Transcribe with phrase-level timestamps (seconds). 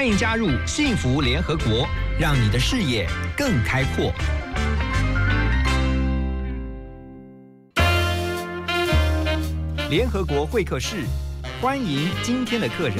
[0.00, 1.86] 欢迎加入幸福联合国，
[2.18, 3.06] 让你的视野
[3.36, 4.10] 更开阔。
[9.90, 11.04] 联合国会客室，
[11.60, 12.96] 欢迎今天的客人。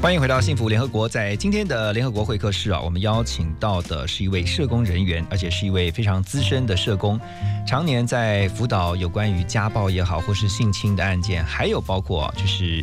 [0.00, 1.08] 欢迎回到幸福联合国。
[1.08, 7.20] 在今天的联合国会客室啊，我们邀请到的是一位社工人员，而且是一位非常资深的社工，
[7.66, 12.82] 常年在辅导有关于家暴也好，或是性侵的案件，还有包括就是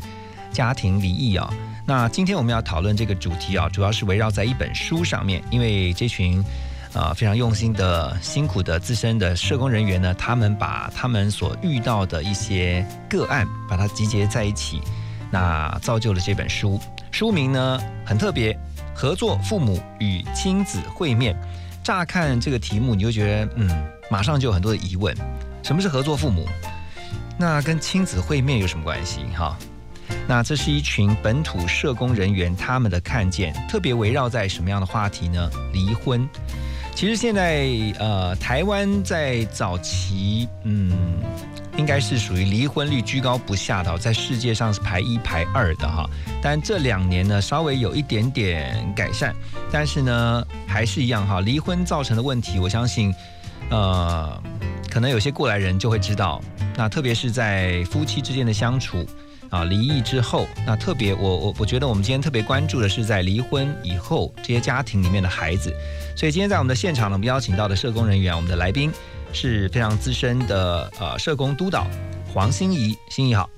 [0.52, 1.50] 家庭离异啊。
[1.86, 6.44] 那今天我们要讨论这个主题啊，主要是围绕在一本书上面，因为这群
[6.94, 14.82] 啊非常用心的、辛苦的资深的社工人员呢，他们把他们所遇到的一些个案，把它集结在一起，
[15.32, 16.78] 那造就了这本书。
[17.16, 18.60] 书名呢很特别，
[18.94, 21.34] 合作父母与亲子会面。
[21.82, 23.70] 乍看这个题目，你就觉得嗯，
[24.12, 25.16] 马上就有很多的疑问：
[25.64, 26.46] 什么是合作父母？
[27.40, 29.22] 那跟亲子会面有什么关系？
[29.34, 29.58] 哈，
[30.28, 35.50] 那这是一群本土社工人员他们的看见，特别围绕在什么样的话题呢？
[35.72, 36.28] 离婚。
[36.94, 37.66] 其实现在
[37.98, 40.92] 呃，台湾在早期嗯。
[41.78, 46.10] 应该是属于离婚率居高不下的，在世界上是排一排二的哈。
[46.42, 49.36] 但这两年呢，稍微有一点点改善，
[49.72, 51.42] 但是呢，还是一样哈。
[51.42, 53.14] 离婚造成的问题，我相信，
[53.70, 54.42] 呃，
[54.90, 56.42] 可能有些过来人就会知道。
[56.78, 59.06] 那特别是在夫妻之间的相处
[59.50, 65.74] 啊，离异之后，那特别我我我觉得我们今天特别关注的是在离婚以后这些家庭里面的孩子。
[66.16, 68.92] 所以今天在我们的现场呢，我们邀请到的社工人员，我们的来宾。
[69.36, 71.86] 是非常资深的呃社工督导
[72.34, 73.50] 黄心怡，心怡好，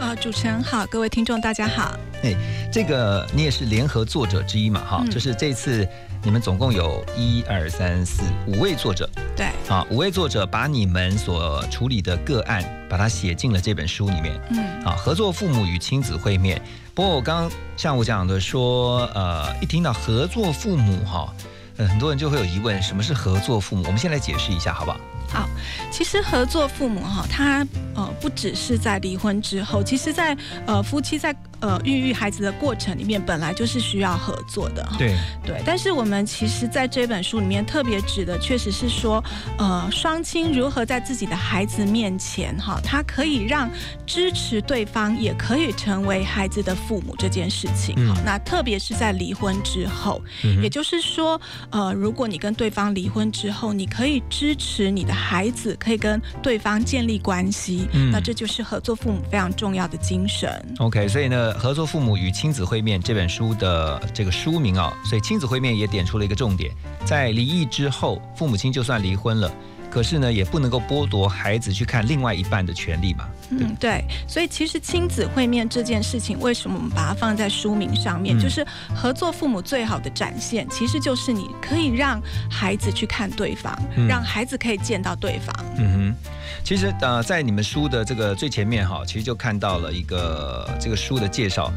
[0.00, 2.34] 啊主持人好，各位听众大家好，哎，
[2.72, 5.88] 这个你也是联合作者之一嘛哈，就是这次
[6.24, 16.60] 你们总共有一二三四五位作者，对，啊五位作者把你们所处理的个案把它写进了这本书里面，嗯，啊合作父母与亲子会面，
[16.92, 21.32] 不过我刚刚像我讲的说，呃一听到合作父母哈，
[21.76, 23.84] 很多人就会有疑问，什么是合作父母？
[23.86, 24.98] 我们先来解释一下好不好？
[25.32, 25.48] 好，
[25.90, 30.36] 其实合作父母哈，他呃不只是在离婚之后，其实在
[30.66, 31.34] 呃夫妻在。
[31.62, 35.14] 呃，孕育孩子的过程里面本来就是需要合作的，对
[35.44, 35.62] 对。
[35.62, 39.22] 但是我们其实在这本书里面特别指的，确实是说，
[39.58, 43.68] 呃，双亲如何在自己的孩子面前，哈，他可以让
[44.06, 47.94] 支持对方，也可以成为孩子的父母这件事情。
[48.08, 50.22] 好，那特别是在离婚之后，
[50.62, 60.50] 也就是说，呃，如果你跟对方离婚之后，你可以支持你的孩子，可以跟对方建立关系，那这就是合作父母非常重要的精神。
[60.78, 61.54] OK，所以呢。
[61.60, 66.72] 合作父母与亲子会面这本书的这个书名啊，所以亲子会面也点出了一个重点，
[67.04, 69.52] 在离异之后，父母亲就算离婚了，
[69.90, 73.28] 可是呢，也不能够剥夺孩子去看另外一半的权利嘛。
[73.50, 74.04] 嗯，对。
[74.28, 78.38] 所以其实亲子会面这件事情，为什么我们把它放在书名上面？
[78.38, 78.64] 就是
[78.94, 83.76] 合作父母最好的展现，其实就是你可以让孩子去看对方，
[84.08, 85.54] 让孩子可以见到对方。
[85.76, 86.30] 嗯哼。
[86.62, 91.72] 其实呃，在你们书的这个最前面哈，其实就看到了一个这个书的介绍，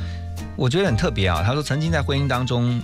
[0.56, 1.41] 我觉得很特别啊。
[1.44, 2.79] 他说，曾经在婚姻当中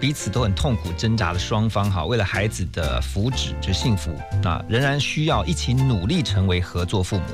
[0.00, 4.10] 彼此都很痛苦挣扎的双方哈，为了孩子的福祉就幸福
[4.44, 7.24] 啊，仍然需要一起努力成为合作父母。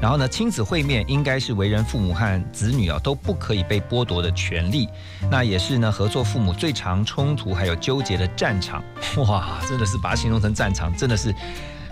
[0.00, 4.88] 然后呢，亲子会面应该是为人父母和子女啊都不可以被剥夺的权利，
[5.30, 8.82] 那也是呢合作父母最常冲突还有纠结的战场。
[9.28, 11.34] 哇，真的是把它形容成战场，真的是。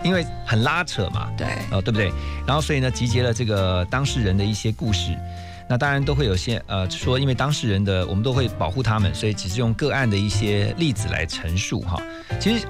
[0.03, 2.11] 因为很拉扯嘛，对，哦，对不对？
[2.45, 5.17] 然后所以呢，集结了这个当事人的一些故事，
[5.69, 12.01] 那当然都会有些呃说，因为当事人的我们都会保护他们，所以只是用个案的一些例子来陈述哈。
[12.39, 12.65] 其实，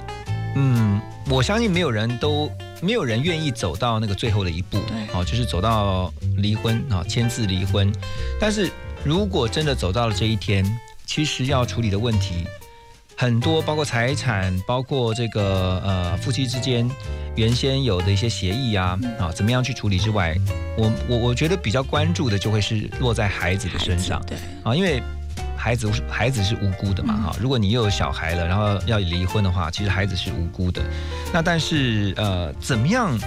[0.56, 2.50] 嗯，我相信没有人都
[2.81, 7.91] 没有人愿意走到那个最后的一步，对，哦，就是走到离婚啊，签字离婚。
[8.39, 8.69] 但是
[9.03, 10.65] 如果真的走到了这一天，
[11.06, 12.45] 其实要处理的问题。
[13.15, 16.89] 很多包括财产，包括这个呃夫妻之间
[17.36, 20.36] 原先有的一些协议啊啊，怎么样去处理之外，
[20.77, 25.01] 我我我觉得比较关注的就会是落在孩子的身上，对啊，因为
[25.56, 30.81] 孩子孩子是无辜的嘛哈，如果你又有小孩了，然后要离婚的话，其实孩子是无辜的。
[31.31, 33.18] 那但是呃，怎么样？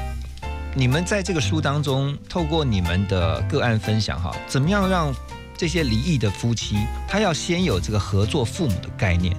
[0.74, 5.10] 你们在这个书当中，透过你们的个案分享哈，怎么样让
[5.56, 6.76] 这些离异的夫妻，
[7.08, 9.34] 他要先有这个合作父母的概念？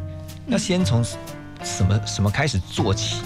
[0.47, 3.21] 要先从什么什么开始做起？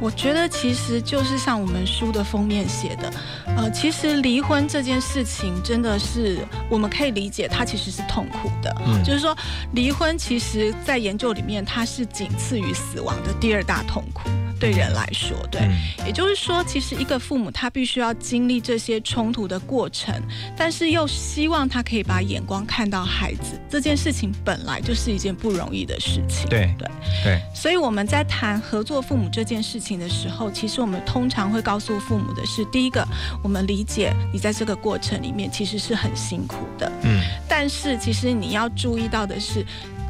[0.00, 3.12] 我觉得其实就是像我们书的封面写的，
[3.56, 6.38] 呃，其实离婚这件事情真的是
[6.68, 8.74] 我们可以理解，它其实是痛苦的。
[8.86, 9.36] 嗯就是说，
[9.72, 15.60] 离婚其实在研究里面，它是仅次于死亡的第二大痛苦，对人来说，对。
[15.62, 15.74] 嗯
[16.06, 20.14] 也就是说，其实一个父母他必须要经历这些冲突的过程，
[20.54, 26.46] 但是又希望他可以把眼光看到孩子，这件事情本来就是一件不容易的事情。
[26.50, 26.86] 对对
[27.24, 33.06] 对，所以我们在谈合作父母这件事情的时候，其实我们通常会告诉父母的是：第一个，
[33.42, 39.64] 我们理解你在这个过程里面其实是很辛苦的，嗯但是其实你要注意到的是。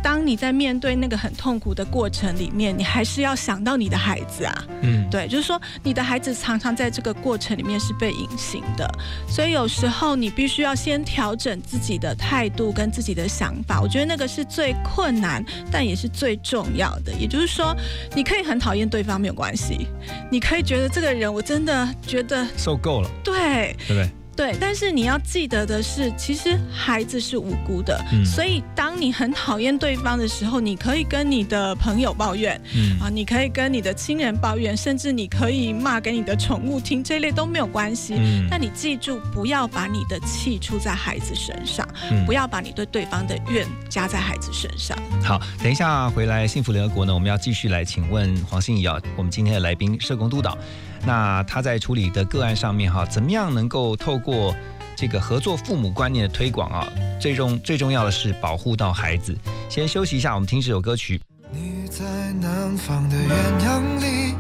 [0.05, 4.65] 当你在面对那个很痛苦的过程里面，你还是要想到你的孩子啊。
[4.83, 8.87] 嗯，对，就是说你的孩子常常在这个过程里面是被隐形的，
[9.27, 13.81] 所以有时候你必须要先调整自己的态度跟自己的想法。
[13.81, 15.43] 我觉得那个是最困难，
[15.73, 17.11] 但也是最重要的。
[17.15, 17.75] 也就是说，
[18.15, 19.87] 你可以很讨厌对方没有关系，
[20.31, 24.11] 你可以觉得这个人我真的觉得受够了，对对不对？
[24.37, 28.25] 对，但是你要记得的是，其实孩子是无辜的，嗯。
[28.25, 32.99] 所以当你很讨厌对方的时候，你可以跟你的朋友抱怨，嗯。
[33.01, 38.15] 啊，你可以跟你的亲人抱怨，甚至你可以骂给你的宠物听，这类都没有关系。
[38.17, 38.47] 嗯。
[38.51, 42.25] 但你记住，不要把你的气出在孩子身上，嗯。
[42.27, 44.99] 不要把你对对方的怨加在孩子身上。
[45.23, 50.59] 好，等一下回来幸福联合国呢，我们要继续来请问黄欣怡啊，我们今天的来宾社工督导，
[51.07, 54.53] 那他在处理的个案上面哈，怎么样能够透过
[54.97, 56.89] 这个合作父母观念的推广啊，
[57.21, 59.37] 最重最重要的是保护到孩子。
[59.69, 61.21] 先休息一下，我们听这首歌曲。
[61.51, 62.05] 你在
[62.41, 63.29] 南方的艳
[63.65, 64.35] 阳里，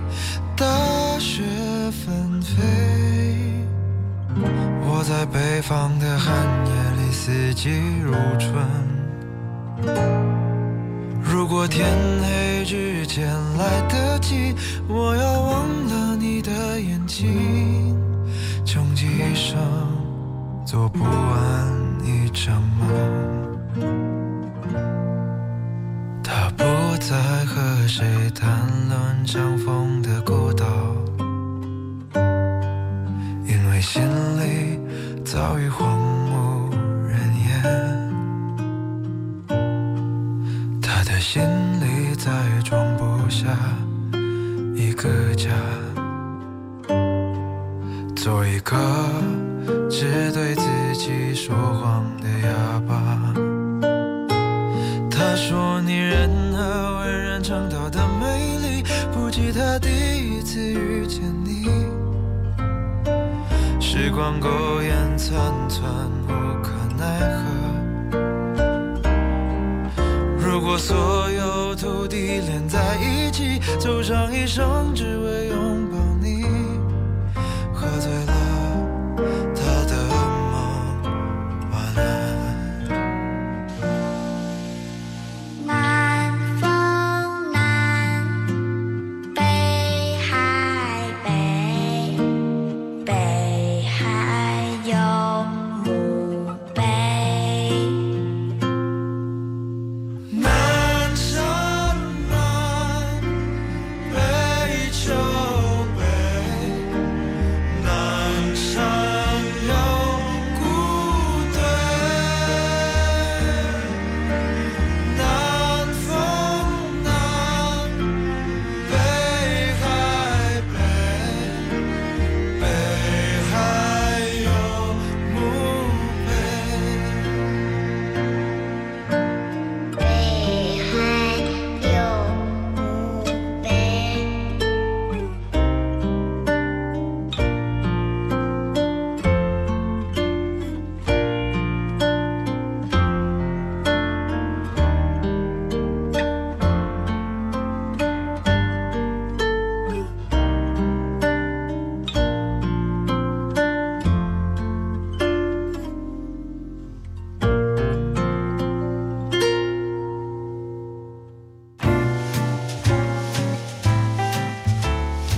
[0.57, 0.67] 大
[1.19, 1.43] 雪
[1.91, 2.63] 纷飞；
[4.83, 6.35] 我在北方的寒
[6.67, 6.73] 夜
[7.05, 7.71] 里，四季
[8.03, 8.53] 如春。
[11.25, 11.87] 如果天
[12.23, 13.27] 黑之前
[13.57, 14.55] 来得及，
[14.89, 16.51] 我要忘了你的
[16.81, 17.97] 眼睛，
[18.65, 19.59] 穷极一生
[20.65, 21.73] 做不完
[22.05, 22.89] 一场梦。
[26.23, 26.65] 他不
[26.99, 27.17] 再
[27.47, 28.05] 和谁
[28.35, 28.49] 谈
[28.89, 30.67] 论相逢的孤岛，
[33.47, 34.03] 因为心
[34.39, 34.79] 里
[35.25, 35.99] 早已荒
[36.31, 36.71] 无
[37.09, 38.04] 人烟。
[41.05, 41.43] 的心
[41.81, 43.47] 里再也装不下
[44.75, 45.51] 一个家，
[48.17, 48.75] 做一个
[49.91, 50.65] 只对自
[50.95, 53.35] 己说谎的哑巴。
[55.11, 61.69] 他说你任何为人称道的美丽，不及他第一次遇见你。
[63.79, 64.49] 时光苟
[64.83, 65.37] 延残
[65.69, 65.83] 喘，
[66.27, 67.54] 无可奈何。
[70.55, 75.84] 如果所有土地连在一起，走上一生只为拥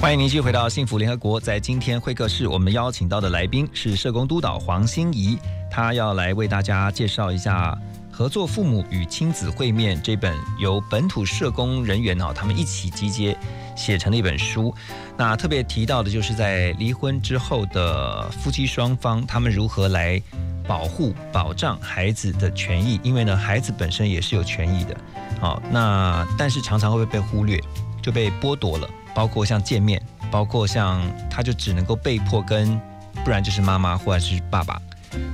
[0.06, 1.40] 欢迎您继续回到幸福联合国。
[1.40, 5.36] 在今天会客室，我们邀请到的来宾是社工督导黄欣怡，
[5.68, 7.76] 她要来为大家介绍一下
[8.16, 13.36] 《合作父母与亲子会面》这本由本土社工人员哦他们一起集结
[13.74, 14.72] 写成的一本书。
[15.16, 20.22] 那特别提到的就是在离婚之后的夫妻双方，他们如何来
[20.68, 24.96] 保护、保障孩子的权益，因为呢，孩子本身也是有权益的。
[25.40, 27.60] 好，那但是常常会被忽略，
[28.00, 28.88] 就被剥夺了。
[29.16, 32.78] 包括像见面，包括像他就只能够被迫跟，
[33.24, 34.78] 不然就是妈妈或者是爸爸，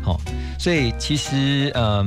[0.04, 0.20] 好、
[0.56, 2.00] 所以其实呃，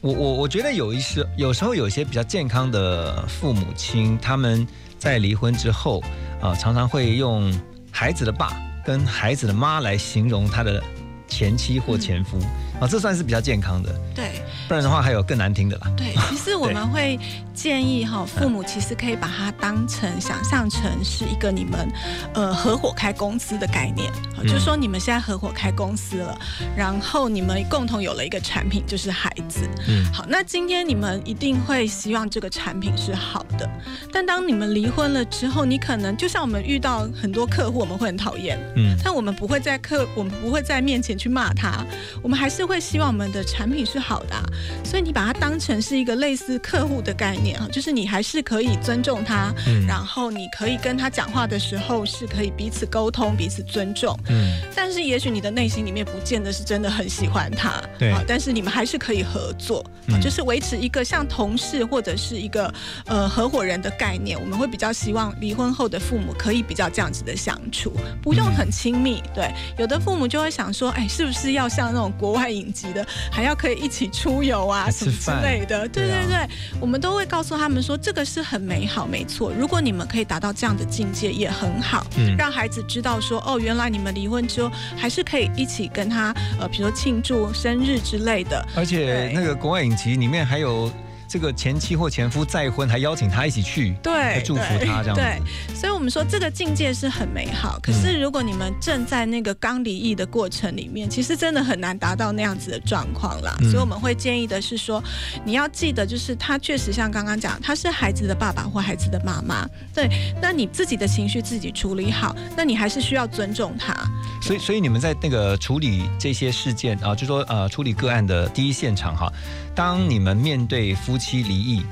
[0.00, 4.66] 我我我觉得有一些有时候有一些比较健康的父母亲，他们
[4.98, 6.02] 在离婚之后，
[6.40, 7.52] 啊、常常会用
[7.90, 10.82] 孩子的爸跟孩子的妈来形容他的
[11.28, 12.38] 前妻或前夫，
[12.80, 14.30] 啊、这算是比较健康的，对。
[14.66, 15.92] 不然的话还有更难听的啦。
[15.96, 17.18] 对，其实我们 会
[17.52, 21.92] 建议哈，父母其实可以把它当成想象成是一个你们
[22.34, 26.38] 呃合伙开公司的概念，好就是说你们现在合伙开公司了，
[26.76, 29.68] 然后你们共同有了一个产品，就是孩子。
[29.88, 30.04] 嗯。
[30.12, 33.68] 好，那今天你们一定会希望这个产品是好的，
[34.12, 38.96] 但当你们离婚了之后，你可能就像我们遇到很多客户，我们会很讨厌，嗯。
[39.02, 41.84] 但我们不会在客，我们不会在面前去骂他，
[42.22, 44.42] 我们还是会希望我们的产品是好的啊、
[44.84, 49.84] 所以你把它当成是一个类似客户的概念啊，就是你还是可以尊重他，嗯。
[49.86, 54.60] 然后你可以跟他讲话的时候是可以彼此沟通、彼此尊重，嗯。
[54.74, 58.12] 但是也许你的内心里面不见得是真的很喜欢他，对。
[58.12, 60.20] 啊，但是你们还是可以合作，啊嗯。
[60.20, 62.72] 就是维持一个像同事或者是一个
[63.06, 69.20] 呃合伙人的概念，我们会比较希望离婚后的父母可以比较这样子的相处，不用很亲密。
[69.34, 75.88] 对，有的父母就会想说，哎，是不是要像那种国外影集的，还要可以一起出游啊什么之类的？
[75.88, 76.48] 对对对，
[76.80, 79.50] 我们都会告诉他们说，这个是很美好，没错。
[79.58, 82.06] 如果你们可以达到这样的境界，也很好。
[82.16, 88.64] 嗯让孩子知道说，哦，原来你们离婚之后还是可以一起跟他，呃，比如说庆祝生日之类的。
[88.76, 90.90] 而且那个国外影集里面还有
[91.30, 95.20] 这个前妻或前夫再婚，还邀请他一起去，对，祝福他这样子。
[95.20, 95.40] 对，
[95.76, 97.78] 所以我们说这个境界是很美好。
[97.80, 103.56] 可是如果你们正在那个刚离异的过程里面，其实真的很难达到那样子的状况啦。
[103.60, 105.00] 嗯所以我们会建议的是说，
[105.44, 109.64] 你要记得，就是他确实像刚刚讲，他是孩子的爸爸或孩子的妈妈。
[109.94, 110.08] 对，
[110.42, 113.94] 那你自己的情绪自己处理好，那你还是需要尊重他。
[114.42, 119.32] 所以，所以你们在那个处理这些事件啊，就说呃处理个案的第一现场哈，
[119.80, 121.82] 当你们面对夫妻离异，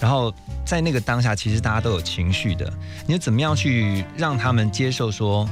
[0.00, 2.68] 然后在那个当下，其实大家都有情绪的，
[3.06, 5.48] 你怎么样去让他们接受说，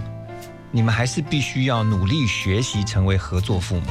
[0.72, 3.86] 你们还是必须要努力学习成为合作父母？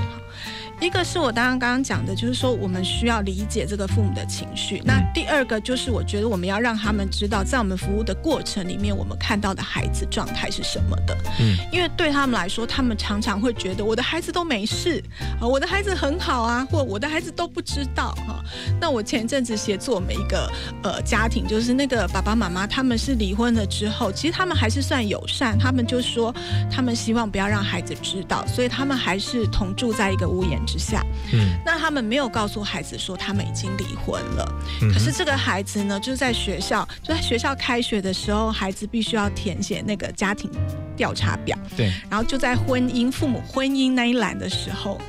[0.86, 4.82] 一个是我刚刚刚刚讲的，就是说我们需要理解这个父母的情绪。
[4.86, 11.18] 那第二个就是我觉得我们要让他们知道，在我们服务的过程里面，我们看到的孩子状态是什么的。
[11.40, 15.04] 嗯，因为对他们来说，他们常常会觉得我的孩子都没事
[15.42, 18.44] 啊，我的孩子很好啊，或我的孩子都不知道哈、
[18.80, 20.52] 那我前一阵子协助我们一个
[20.84, 26.34] 呃家庭，就是那个爸爸妈妈他们是离婚了之后，其实他们还是算友善，他们就说
[26.70, 31.06] 他们希望不要让孩子知道，所以他们还是同住在一个屋檐之下。
[31.34, 40.50] 嗯，那他们没有告诉孩子说他们已经离婚了，嗯可是这个孩子呢，就是在学校，就在学校开学的时候，孩子必须要填写那个家庭
[40.96, 45.00] 调查表，对，然后就在婚姻父母婚姻那一栏的时候，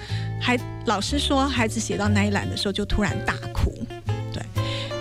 [0.40, 3.72] 还老师说孩子写到那一栏的时候就突然大哭，
[4.32, 4.42] 对。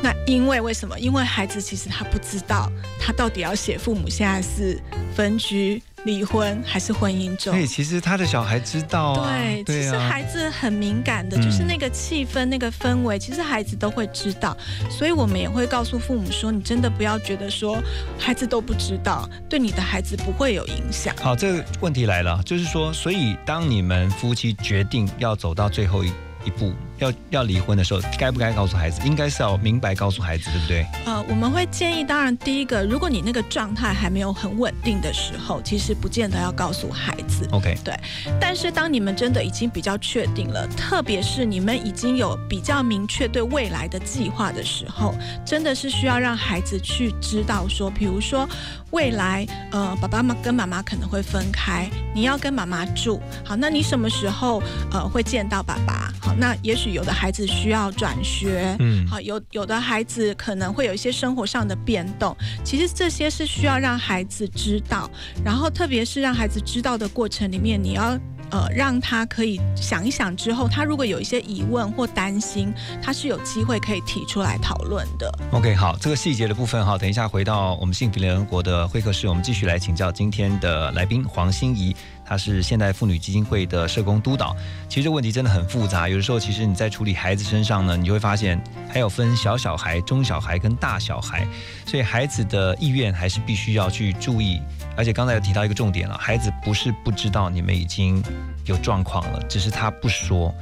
[0.01, 0.99] 那因为为什么？
[0.99, 4.79] 因为孩子其实他不知道他到底要写父母现在是
[5.15, 7.57] 分居、离婚还是婚姻中所。
[7.57, 14.55] 以其实他的小孩知道啊，对，其实啊，孩子很敏感的，嗯就是那个气氛、那个氛围，其实孩子都会知道。
[14.89, 17.77] 所以我们也会告诉父母说，你真的不要觉得说
[18.17, 21.15] 孩子都不知道，对你的孩子不会有影响。
[21.17, 26.11] 好，这个问题来了，就是说，所以当你们夫妻决定要走到最后一
[26.45, 29.01] 一步，要要离婚的时候，该不该告诉孩子？
[29.05, 30.85] 应该是要明白告诉孩子，对不对？
[31.05, 37.47] 呃，我们会建议，当然第一个，如果你那个状态还没有很稳定的时候，其实不见得要告诉孩子。
[37.51, 37.93] OK，对
[38.39, 45.13] 但是当你们真的已经比较确定了，特别是你们已经有比较明确对未来的计划的时候，
[45.45, 48.47] 真的是需要让孩子去知道说，比如说
[48.91, 54.61] 未来，呃，爸爸妈跟妈妈可能会分开，你要跟妈妈住，好，那你什么时候
[54.91, 56.13] 呃会见到爸爸？
[56.21, 65.09] 好，那也许有的孩子需要转学，嗯，好，有有的孩子可能会有一些生活上的变动，其实这些是需要让孩子知道，
[65.43, 68.17] 然后特别是让孩子知道的过程里面，你要。
[68.51, 75.29] 呃，让他可以想一想之后，他如果有一些疑问或担心，他是有机会可以提出来讨论的。
[75.51, 81.93] OK，好，这个细节的部分哈，等一下回到我们幸福联合国的会客室，我们继续来请教今天的来宾黄心怡，
[82.25, 84.55] 她是现代妇女基金会的社工督导。
[84.89, 91.47] 其实这个问题真的很复杂，有的时候其实你在处理孩子身上呢，你就会发现还有分小小孩、中小孩跟大小孩，
[91.85, 94.59] 所以孩子的意愿还是必须要去注意。
[94.97, 98.23] 而且刚才有提到一个重点了，孩子不是不知道你们已经
[98.65, 100.53] 有状况了，只是他不说。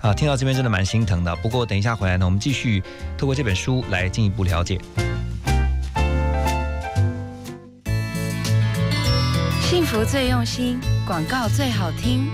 [0.00, 1.36] 啊，听到这边真的蛮心疼的。
[1.36, 2.82] 不过等一下回来呢，我们继续
[3.18, 4.78] 透过这本书来进一步了解。
[9.70, 12.28] 幸福最用心，广告最好听。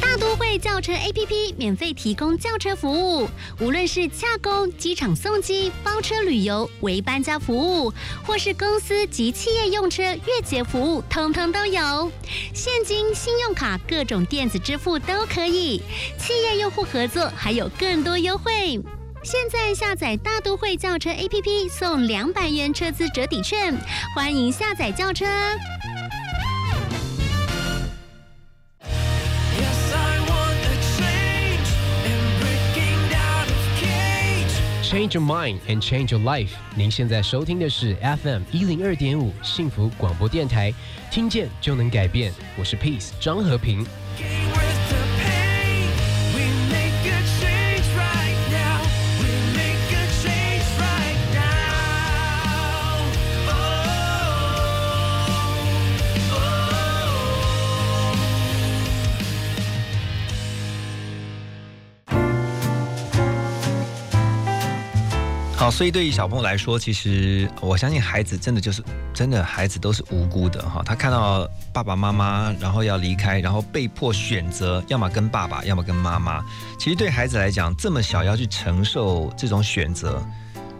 [0.00, 7.92] 大都会轿车 APP 免费提供轿车服务，无论是洽公、机场送机、包车旅游、为搬家服务，
[8.24, 12.12] 或是公司及企业用车月结服务，通通都有。
[12.54, 15.82] 现金、信用卡、各种电子支付都可以。
[16.20, 18.80] 企业用户合作还有更多优惠。
[19.26, 23.76] 现在下载大都会轿车 APP 送两百元车资折抵券，
[24.14, 25.24] 欢迎下载轿车。
[25.24, 25.32] Yes,
[29.96, 30.76] I want a
[34.84, 36.50] change your mind and change your life。
[36.76, 40.72] 您现在收听的是 FM 一零二点五幸福广播电台，
[41.10, 42.32] 听见就能改变。
[42.56, 43.84] 我是 Peace 张和平。
[65.66, 68.80] 好，所以对于小朋友来说，其实我相信孩子真的就是
[69.12, 70.80] 真的，孩子都是无辜的哈。
[70.86, 76.40] 他看到爸爸妈妈，然后要离开，然后被迫选择，要么跟爸爸，要么跟妈妈。
[76.78, 80.24] 其实对孩子来讲，这么小要去承受这种选择，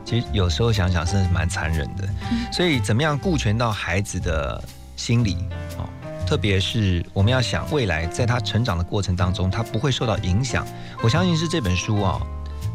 [0.05, 2.09] 其实有时候想想真的是蛮残忍的。
[2.55, 4.63] 所以怎么样顾全到孩子的
[4.95, 5.37] 心理
[5.79, 5.89] 哦？
[6.29, 10.65] 特别是我们要想未来在他成长的过程当中，他不会受到影响。
[11.03, 12.21] 我相信是这本书啊、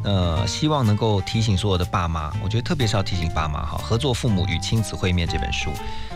[0.03, 5.71] 呃，希望能够提醒所有的爸妈，我觉得特别是要提醒爸妈哈，合作父母与亲子会面这本书。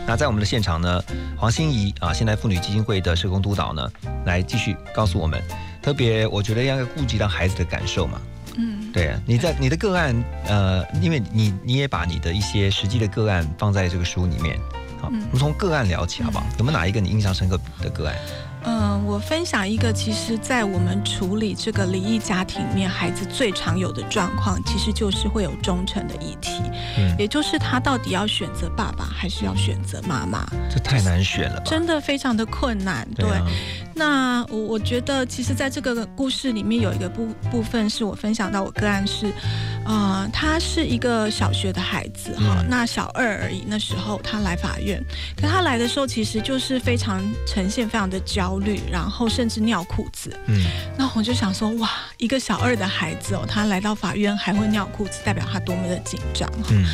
[0.06, 1.02] 那在我们的现场呢，
[1.36, 3.90] 黄心怡啊，现代妇女基金会的社工督导呢，
[4.24, 5.42] 来继续告诉我们，
[5.82, 8.20] 特别我觉得要顾及到孩子的感受嘛。
[8.56, 10.14] 嗯，对啊，你在你的个案，
[10.46, 14.58] 呃，因为你你也把你的一些实际的个案放在这个书里面，
[15.00, 16.46] 好，嗯我们从个案聊起好不好？
[16.58, 18.16] 有没有哪一个你印象深刻的个案？
[18.66, 26.60] 嗯，我分享一个，其实，在我们处理这个离异家庭里面，孩子最常有的状况，其实就是会有忠诚的议题，
[26.98, 31.62] 嗯，也就是他到底要选择爸爸还是要选择妈妈，这太难选了吧？
[31.64, 33.06] 真的非常的困难。
[33.14, 33.46] 对啊，
[33.96, 39.32] 那我我觉得，其实在这个故事里面有一个部部分是我分享到我个案是，
[39.86, 43.64] 呃，他是一个小学的孩子哈，嗯那小二而已。
[43.66, 45.02] 那时候他来法院，
[45.34, 50.30] 可他来的时候其实就是非常呈现非常的焦虑，然后甚至尿裤子。
[50.46, 50.62] 嗯，
[50.98, 56.46] 那我就想说，哇，一个小二的孩子哦，他来到法院还会尿裤子，代表他多么的紧张。
[56.70, 56.84] 嗯，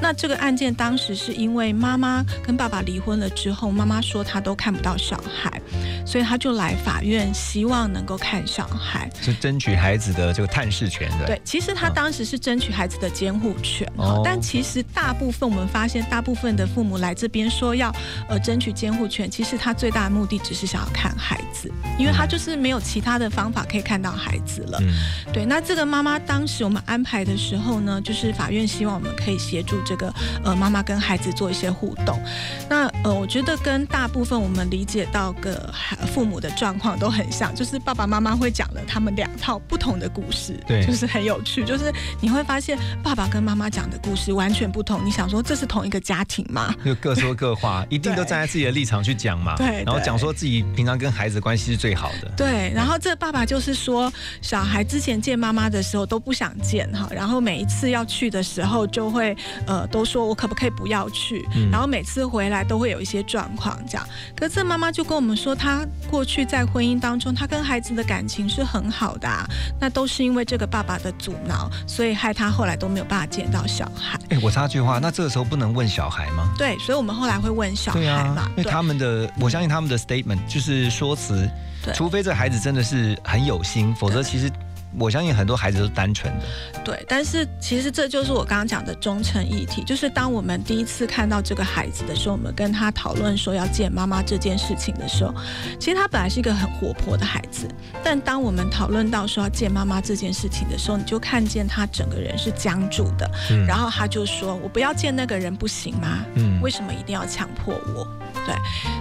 [0.00, 5.60] 那这个案件当时是因为妈妈跟爸爸离婚了之后，妈妈说她都看不到小孩，
[6.06, 9.10] 所以他就来法院，希望能够看小孩。
[9.20, 11.26] 是争取孩子的这个探视权的。
[11.26, 17.94] 对，其实他当时是争取孩子的监护权，哦但其实大部分我们发现，大部分的父母来这边说要
[18.28, 24.78] 呃争取监护权，其实他最大的目的只是想要看孩子，因为他就是没有其他的方法可以看到孩子了。
[24.80, 24.92] 嗯，
[25.32, 30.12] 对，那这个妈妈当时我们安排的时候呢，就是法院希望我们可以协助这个
[30.44, 32.20] 呃妈妈跟孩子做一些互动。
[32.68, 45.02] 那呃，我觉得跟大部分我们理解到个孩父母的状况都很像，就是爸爸妈妈会讲了他们两套不同的故事，对就是很有趣，就是你会发现爸爸跟妈妈讲的故事完全不同。
[45.06, 46.74] 你想说这是同一个家庭吗？
[46.84, 49.56] 就各说各话， 一定都站在自己的立场去讲嘛。
[49.56, 52.30] 对对然后讲说自己平常跟孩子关系是最好的。
[52.36, 64.06] 对，然后这爸爸就是说，小孩之前见妈妈的时候都不想见哈，然后每一次要去的时候就会呃都说我可不可以不要去，嗯然后每次回来都会有一些状况这样。
[64.34, 69.46] 可是这妈妈就跟我们说，她过去在婚姻当中，他跟孩子的感情是很好的、啊，
[69.78, 74.18] 那都是因为这个爸爸的阻挠，所以害他后来都没有办法见到小孩。
[74.30, 76.48] 哎，我插句话，那这个时候不能问小孩吗？
[76.56, 81.48] 对，所以我们后来会问小孩嘛啊，，因为他们的，我相信他们的 statement 就是说辞，
[81.94, 84.50] 除非这孩子真的是很有心，否则其实
[84.98, 86.44] 我相信很多孩子都是单纯的。
[86.84, 95.34] 对，但是其实这就是我刚刚讲的忠诚议题，就是当我们第一次看到这个孩子的时候，我们跟他讨论说要见妈妈这件事情的时候，
[95.78, 97.68] 其实他本来是一个很活泼的孩子，
[98.02, 106.24] 但当我们讨论到说要见妈妈这件事情的时候，你就看见他整个人是僵住的，嗯然后他就说：“我不要见那个人不行吗？
[106.34, 108.06] 嗯为什么一定要强迫我？”
[108.44, 108.52] 对，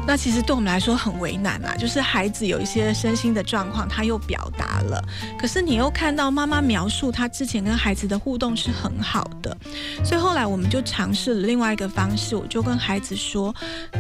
[0.06, 5.04] 那其实对我们来说很为难啊，就是孩子有一些身心的状况，他又表达了，
[5.40, 9.58] 可是你又看到妈妈描述她之前跟孩子的互动是很好的，
[10.06, 13.54] 所以后来我们就尝试了另外一个方式，我就跟孩子说，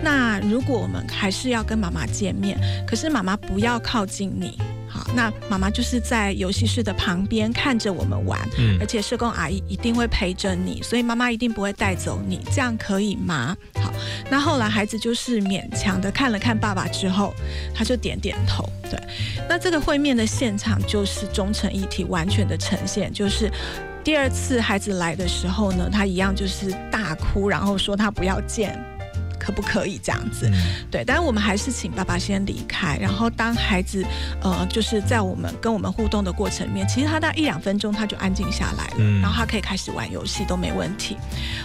[0.04, 4.60] 那如果我们还是要跟妈妈见面，可是妈妈不要靠近你。
[4.92, 13.56] 好，那妈妈就是在游戏室的旁边看着我们玩，嗯而且社工阿姨一定会陪着你，所以妈妈一定不会带走你，这样可以吗？
[13.76, 13.92] 好，
[14.30, 17.34] 那后来孩子就是勉强的看了看爸爸之后，
[17.74, 18.68] 他就点点头。
[18.90, 19.00] 对，
[19.48, 23.50] 那这个会面的现场就是忠诚一体，完全的呈现，就是。
[24.04, 28.76] 第二次孩子来的时候呢，他一样就是大哭，然后说他不要见，
[29.42, 30.48] 可不可以这样子？
[30.54, 34.06] 嗯对，但是我们还是请爸爸先离开，然后当孩子
[34.42, 41.18] 呃，就是在我们跟我们互动的过程里面，其实他大概一两分钟他就安静下来了，嗯然后他可以开始玩游戏都没问题。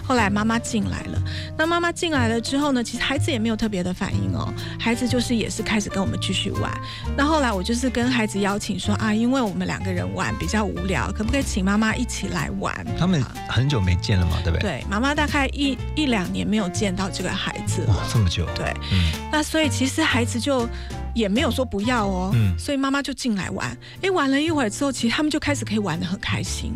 [0.02, 1.20] 后来妈妈进来了，
[1.58, 6.72] 那妈妈进来了之后呢，其实孩子也没有特别的反应哦，孩子就是也是开始跟我们继续玩。
[7.16, 12.74] 那后来我就是跟孩子邀请说啊，因为我们两个人玩比较无聊，可不可以请妈妈一起来玩？
[12.98, 14.80] 他们啊很久没见了嘛，对不对？
[14.80, 18.66] 对，妈妈大概一一两年没有见到这个孩子哇了，，这么久，对。
[18.92, 20.68] 嗯那所以其实孩子就
[21.14, 23.76] 也没有说不要哦，嗯所以妈妈就进来玩。
[24.00, 26.72] 诶，玩了一会儿之后，其实他们就开始可以玩的很开心。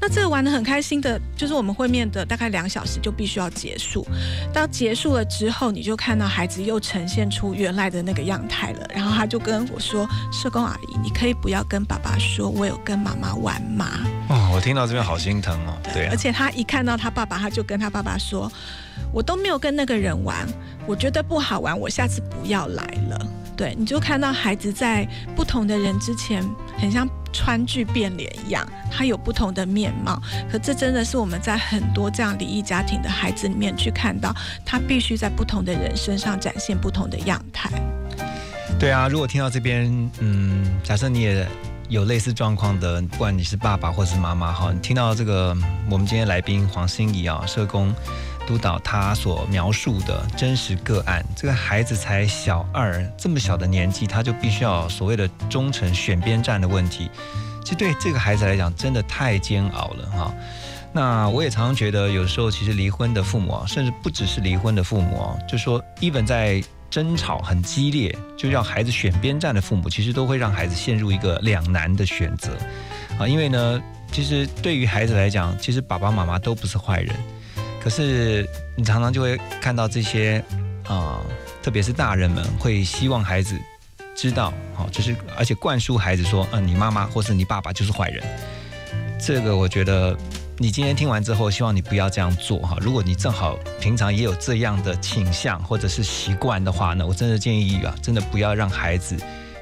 [0.00, 4.06] 那这个玩的很开心的，就是我们会面的大概两小时就必须要结束。
[4.52, 8.86] 到结束了之后，你就看到孩子又呈现出原来的那个样态了。
[8.94, 13.86] 然后他就跟我说：“社工阿姨，你可以不要跟爸爸说我有跟妈妈玩吗？”
[14.28, 18.50] 哦，我听到这边好心疼哦，对啊而，且他一看到他爸爸，他就跟他爸爸说
[19.12, 20.46] ：“我都没有跟那个人玩，
[20.86, 23.26] 我觉得不好玩，我下次不要来了。”
[23.60, 26.42] 对，你就看到孩子在不同的人之前，
[26.78, 30.18] 很像川剧变脸一样，他有不同的面貌。
[30.50, 37.68] 可这真的是我们在很多这样离异家庭的孩子里面去看到，他必须在不同的人身上展现不同的样态。
[38.78, 39.08] 对啊。
[39.08, 41.46] 如果听到这边，嗯，假设你也
[41.90, 45.54] 有类似状况的，不管你是爸爸或是妈妈哈，你听到这个
[45.90, 47.94] 我们今天来宾黄心怡啊，社工
[48.50, 57.08] 督导他所描述的真实个案，这个孩子才小二，这么小的年纪，他就必须要所谓的忠诚选边站的问题，
[57.62, 60.34] 其实对这个孩子来讲，真的太煎熬了哈。
[60.92, 66.60] 那我也常常觉得，有时候其实离婚的父母啊，甚至不只是离婚的父母哦、就说 even 在
[66.90, 72.50] 争吵很激烈，就让孩子选边站的父母，其实都会让孩子陷入一个两难的选择
[73.16, 73.28] 啊。
[73.28, 77.14] 因为呢，其实对于孩子来讲，其实爸爸妈妈都不是坏人，
[77.80, 80.44] 可是你常常就会看到这些
[80.86, 81.20] 啊、
[81.62, 83.56] 特别是大人们会希望孩子
[84.14, 88.22] 知道，好、就是而且灌输孩子说，嗯、你妈妈或是你爸爸就是坏人。
[89.18, 90.16] 这个我觉得
[90.58, 92.76] 你今天听完之后，希望你不要这样做哈。
[92.80, 99.16] 如果你正好平常也有这样的倾向或者是习惯的话呢，我真的建议啊，真的不要让孩子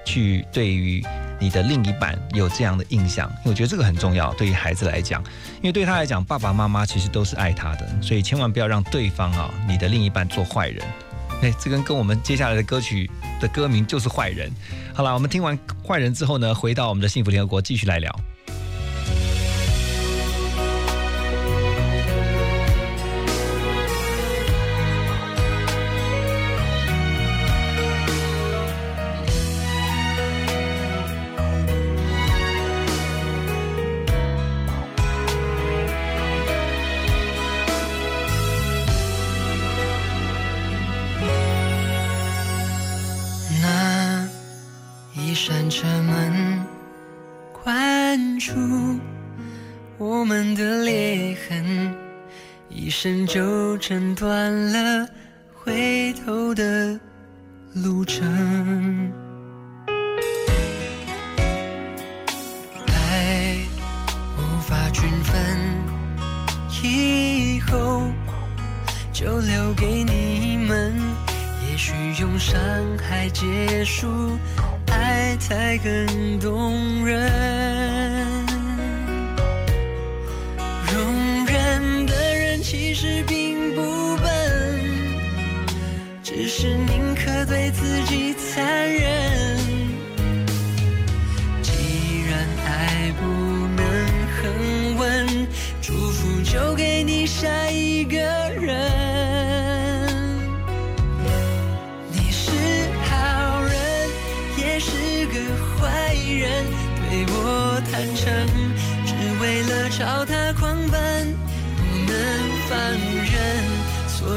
[0.05, 1.05] 去对于
[1.39, 5.23] 你的另一半有这样的印象，我觉得这个很重要，对于孩子来讲，
[5.57, 10.85] 因为对他来讲，爸爸妈妈其实都是爱他的，所以千万不要让对方啊，你的另一半做坏人。
[11.43, 13.09] 哎，这跟跟我们接下来的歌曲
[13.41, 14.51] 的歌名就是坏人。
[14.93, 18.21] 好了，我们听完坏人之后呢，回到我们的幸福联合国继续来聊。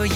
[0.02, 0.08] 所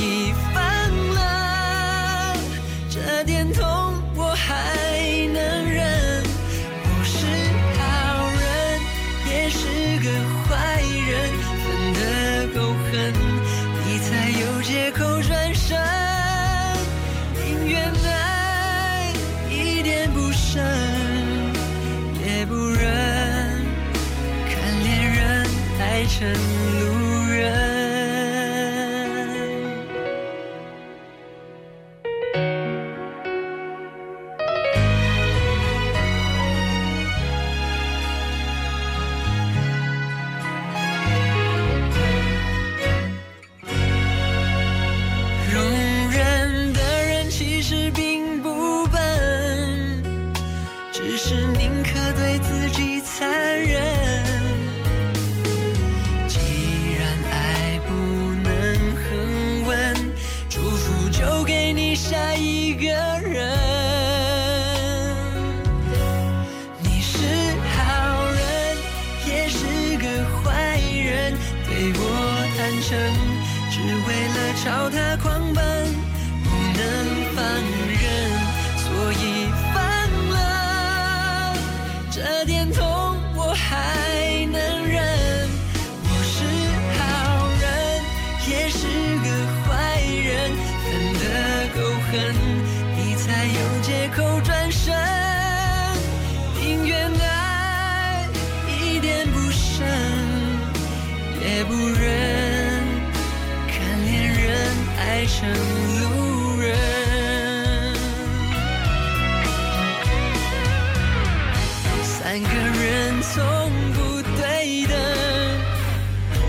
[112.36, 114.94] 两个人从不对等，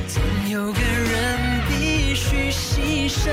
[0.09, 0.20] 总
[0.51, 3.31] 有个人必须牺牲。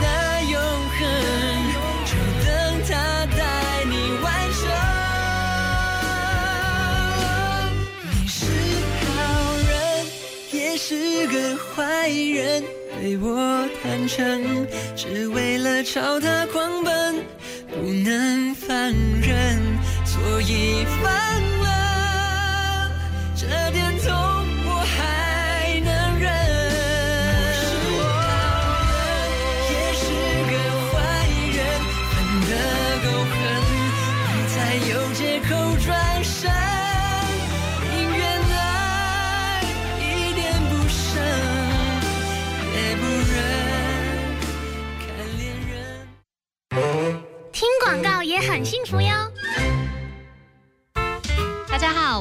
[0.00, 0.60] 那永
[0.98, 0.98] 恒
[2.04, 2.10] 就
[2.44, 2.50] 等
[2.88, 2.90] 他
[3.36, 3.40] 带
[3.84, 4.60] 你完成。
[8.10, 8.42] 你是
[9.06, 9.14] 好
[9.68, 9.72] 人，
[10.50, 12.64] 也是个坏人。
[13.00, 17.24] 对我坦诚，只为了朝他狂奔，
[17.68, 18.76] 不能放
[19.20, 19.71] 任，
[20.24, 21.41] 我一分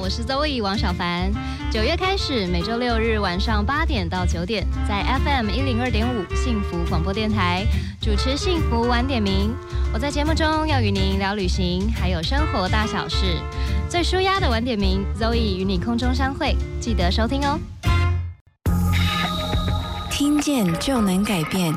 [0.01, 1.31] 我是 Zoe 王小凡。
[1.71, 7.63] 九月开始，每周六日晚上八点到九点，在 FM 一零二点五幸福广播电台
[8.01, 9.53] 主持幸福晚点名。
[9.93, 13.37] 我在节目中要与您聊旅行，还有生活大小事。
[13.87, 17.59] 最舒压的晚点名，Zoe 与你空中相会，记得收听哦。
[20.09, 21.71] 听见就能改变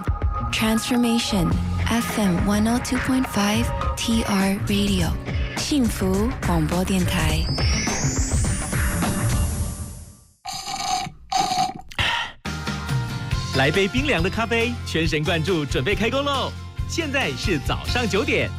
[0.50, 1.48] ，Transformation
[1.86, 3.64] FM one o two point five
[3.98, 5.08] TR Radio
[5.58, 7.44] 幸福广播电台。
[13.56, 16.50] 来杯冰凉的咖啡，全神贯注，准备开工喽！
[16.88, 18.50] 现在是早上九点。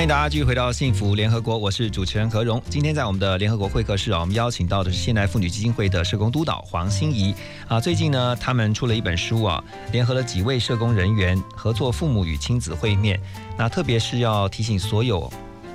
[0.00, 2.58] 欢迎大家继续回到幸福联合国，我是主持人何荣。
[2.70, 7.34] 今天在我们的联合国会客室啊，我们邀请到的是现代妇女基金会的社工督导黄心怡
[7.68, 7.78] 啊。
[7.78, 13.20] 最近呢，他们出了一本书啊，联合了几位社工人员合作父母与亲子会面。
[13.58, 15.30] 那特别是要提醒所有，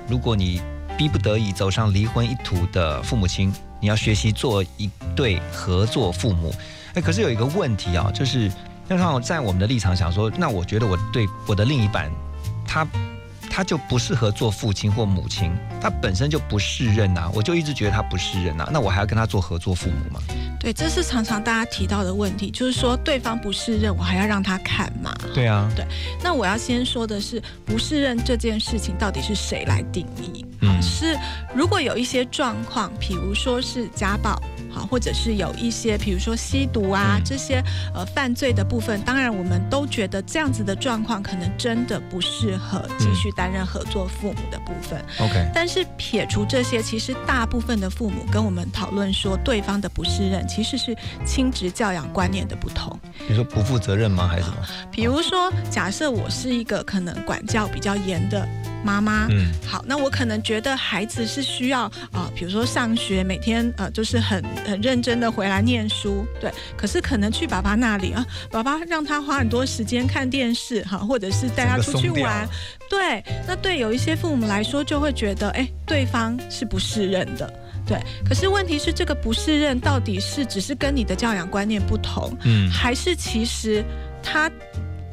[0.08, 0.60] 如果你
[0.98, 6.52] 逼不得已走上离婚一途的父母亲，你要学习做一对合作父母。
[6.94, 8.50] 哎，可是有一个问题啊，就是
[8.88, 12.10] 那让在我们的立场想说，那我觉得我对我的另一半，
[12.66, 12.84] 他。
[13.56, 15.50] 他就不适合做父亲或母亲，
[15.86, 20.20] 他本身就不适任呐，我就一直觉得他不适任呐，那我还要跟他做合作父母吗？
[20.58, 25.14] 对，这是常常大家提到的问题，就是说对方不适任，我还要让他看嘛？
[25.32, 25.86] 对啊，对。
[26.20, 30.44] 那我要先说的是，不适任这件事情到底是谁来定义？
[30.62, 31.16] 嗯，是
[31.54, 34.36] 如果有一些状况，比如说是家暴。
[34.68, 45.02] 好，或者是有一些，比如说吸毒啊这些呃犯罪的部分，当然我们都觉得这样子的状况可能真的不适合继续担任合作父母的部分。
[45.18, 52.98] OK，但是撇除这些，其实大部分的父母跟我们讨论说，对方的不适任其实是亲职教养观念的不同。
[53.28, 54.28] 你说不负责任吗？
[54.28, 54.56] 还是什么？
[54.90, 58.46] 比如说，假设我是一个可能管教比较严的。
[58.86, 59.26] 妈妈。
[59.30, 66.52] 嗯好，那我可能觉得孩子是需要啊、比如说上学，每天呃就是很很认真的回来念书，对。
[66.76, 72.48] 可是可能去爸爸那里啊，爸爸让他花很多时间看电视哈，或者是带他出去玩
[72.88, 73.22] 对。
[73.48, 77.52] 那对有一些父母来说，就会觉得哎，对方是不适任的。
[77.86, 83.84] 对，可是问题是，这个不适任到底是只是跟你的教养观念不同，嗯还是其实
[84.22, 84.50] 他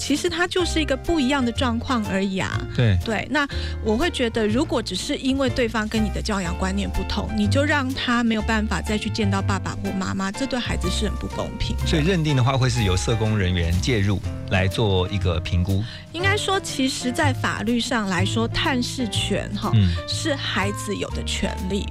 [0.03, 2.61] 其实他就是一个不一样的状况而已啊？
[2.75, 3.47] 对对，那
[3.85, 11.73] 我会觉得，如果只是因为对方跟你的教养观念不同，你就让他没有办法再去见到爸爸或妈妈，这对孩子是很不公平。
[11.87, 15.81] 所以认定的话，会是由社工人员介入来做一个评估。
[16.11, 21.87] 应该说，其实，在法律上来说，探视权哈、嗯是孩子有的权利。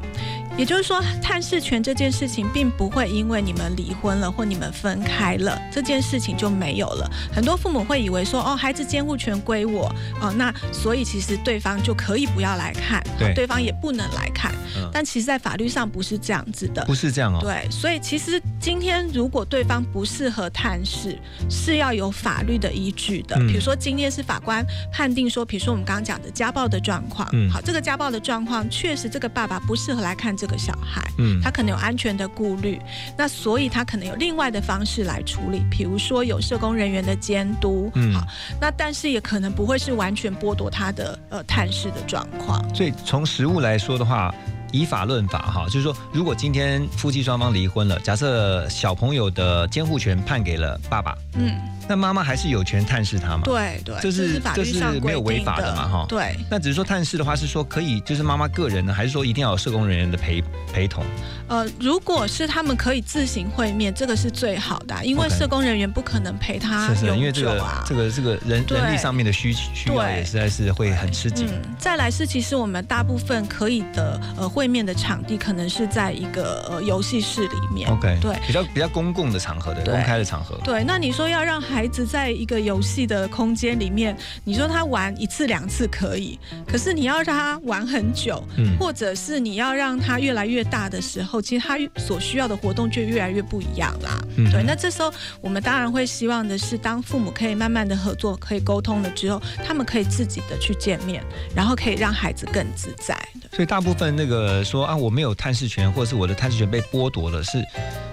[0.56, 7.10] 也就是说，探视权这件事情，并不会因为你们离婚了或你们分开了，这件事情就没有了。
[7.34, 14.52] 很多父母会以为说，哦，孩子监护权归我，哦，那所以其实对方就可以不要来看，对哦对方也不能来看。
[14.76, 16.84] 嗯但其实，在法律上不是这样子的。
[16.84, 17.38] 不是这样哦。
[17.40, 21.18] 对，所以其实今天如果对方不适合探视，
[21.50, 23.36] 是要有法律的依据的。
[23.36, 32.80] 嗯比如说今天是法官判定说，比如说我们刚刚讲的家暴的状况，嗯好，这个家暴的状况确实这个爸爸不适合来看这个小孩，嗯他可能有安全的顾虑，
[33.16, 38.26] 那所以他可能有另外的方式来处理，比如说有社工人员的监督，嗯好，
[38.60, 42.62] 那但是也可能不会是完全剥夺他的呃探视的状况。
[42.74, 44.34] 所以从实物来说的话，
[44.72, 53.42] 以法论法哈，就是说，如果今天夫妻双方离婚了，假设小朋友的监护权判给了爸爸，嗯，那妈妈还是有权探视他嘛？
[53.44, 56.34] 对对，这是法这是没有违法的嘛哈对。
[56.50, 61.04] 那只是说探视的话，是说可以就是妈妈个人呢，还是说一定要有社工人员的陪陪同？
[61.52, 67.62] 呃，如果是他们可以自行会面，这个是最好的啊、因为社工人员不可能陪他是是，永因为这个。
[67.84, 71.46] 这个这个人对人力上面的需需要对也实在是会很吃紧。
[71.50, 77.90] 嗯，再来是，其实我们大部分可以的呃会面的场地，可能是在一个呃游戏室里面。
[77.90, 78.34] OK，对。
[78.46, 80.58] 比较比较公共的场合的公开的场合。
[80.64, 94.18] 对，那你说要让孩子在一个游戏的空间里面，你说他玩一次两次可以，可是你要让他玩很久，嗯或者是你要让他越来越大的时候，其实他所需要的活动就越来越不一样啦。
[94.36, 101.22] 嗯对，那这时候我们当然会希望的是，当父母可以慢慢的合作，可以沟通了之后，他们可以自己的去见面，
[101.54, 103.18] 然后可以让孩子更自在。
[103.52, 107.58] 所以大部分那个说啊，我没有探视权，或者是我的探视权被剥夺了，是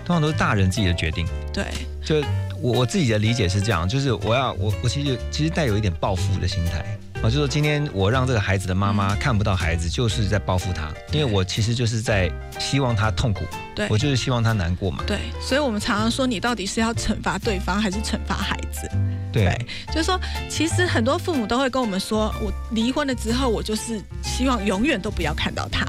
[0.04, 1.26] 通常都是大人自己的决定。
[1.54, 1.66] 对，
[2.04, 2.16] 就
[2.60, 6.84] 我我自己的理解是这样，就是我要我我其实其实带有一点报复的心态。
[7.22, 13.42] 啊，就是说今天我让这个孩子的妈妈看不到孩子，就是在报复他，因为我其实就是在希望他痛苦，
[13.76, 15.04] 对我就是希望他难过嘛。
[15.06, 18.90] 对，所以我们常常说，你到底是要惩罚对方，还是惩罚孩子？
[19.34, 19.54] 对，
[19.88, 20.18] 就是说，
[20.50, 25.86] 其实很多父母都会跟我们说，我离婚了之后，我就是希望永远都不要看到他。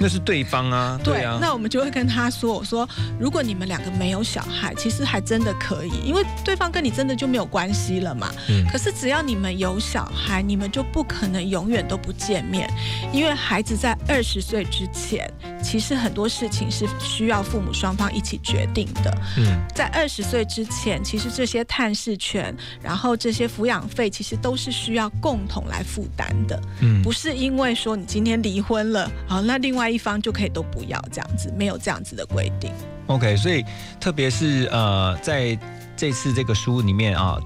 [0.00, 8.30] 好，那是对方啊，对啊，那我们就会跟他说，我说，如果你们两个没有小孩，其实还真的可以，因为对方跟你真的就没有关系了嘛。
[8.48, 12.70] 嗯可是只要你们有小孩，你们就不可能永远都不见面，
[13.12, 15.30] 因为孩子在二十岁之前，
[15.62, 19.12] 其实很多事情是需要父母双方一起决定的。
[19.38, 26.60] 嗯，在二十岁之前，其实这些探视权，然后这些抚养费，其实都是需要共同来负担的。
[26.80, 32.72] 嗯不是因为说你今天离婚了，好，那另外一方就可以都不要这样子，没有这样子的规定。
[33.06, 33.64] OK，所以
[34.00, 35.58] 特别是呃，在
[35.96, 37.38] 这次这个书里面啊，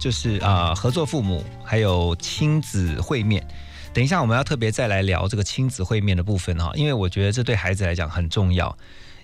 [0.00, 3.46] 就是啊、合作父母还有亲子会面。
[3.94, 8.74] 等一下，我们要特别再来聊这个亲子会面的部分哈，因为我觉得这对孩子来讲很重要，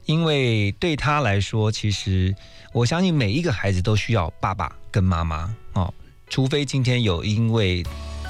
[0.04, 2.34] 因为对他来说，其实
[2.72, 5.92] 我相信每一个孩子都需要爸爸跟妈妈哦，
[6.28, 7.82] 除非今天有因为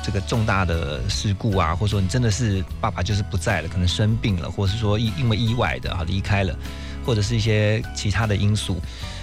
[0.08, 6.58] 这个重大的事故啊，或者说你真的是爸爸就是不在了，可能生病了，或者是说因因为意外的啊离开了，
[7.04, 8.80] 或者是一些其他的因素。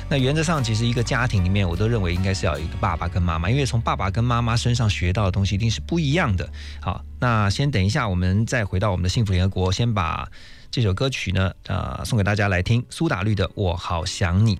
[0.07, 6.47] 那原则上，其实一个家庭里面，我都认为应该是要有一个爸爸跟妈妈，因为从爸爸跟妈妈身上学到的东西一定是不一样的。
[6.79, 10.29] 好，那先等一下，我们再回到我们的幸福联合国，先把
[10.69, 14.55] 这首歌曲呢，呃，送给大家来听，苏打绿的《我好想你》。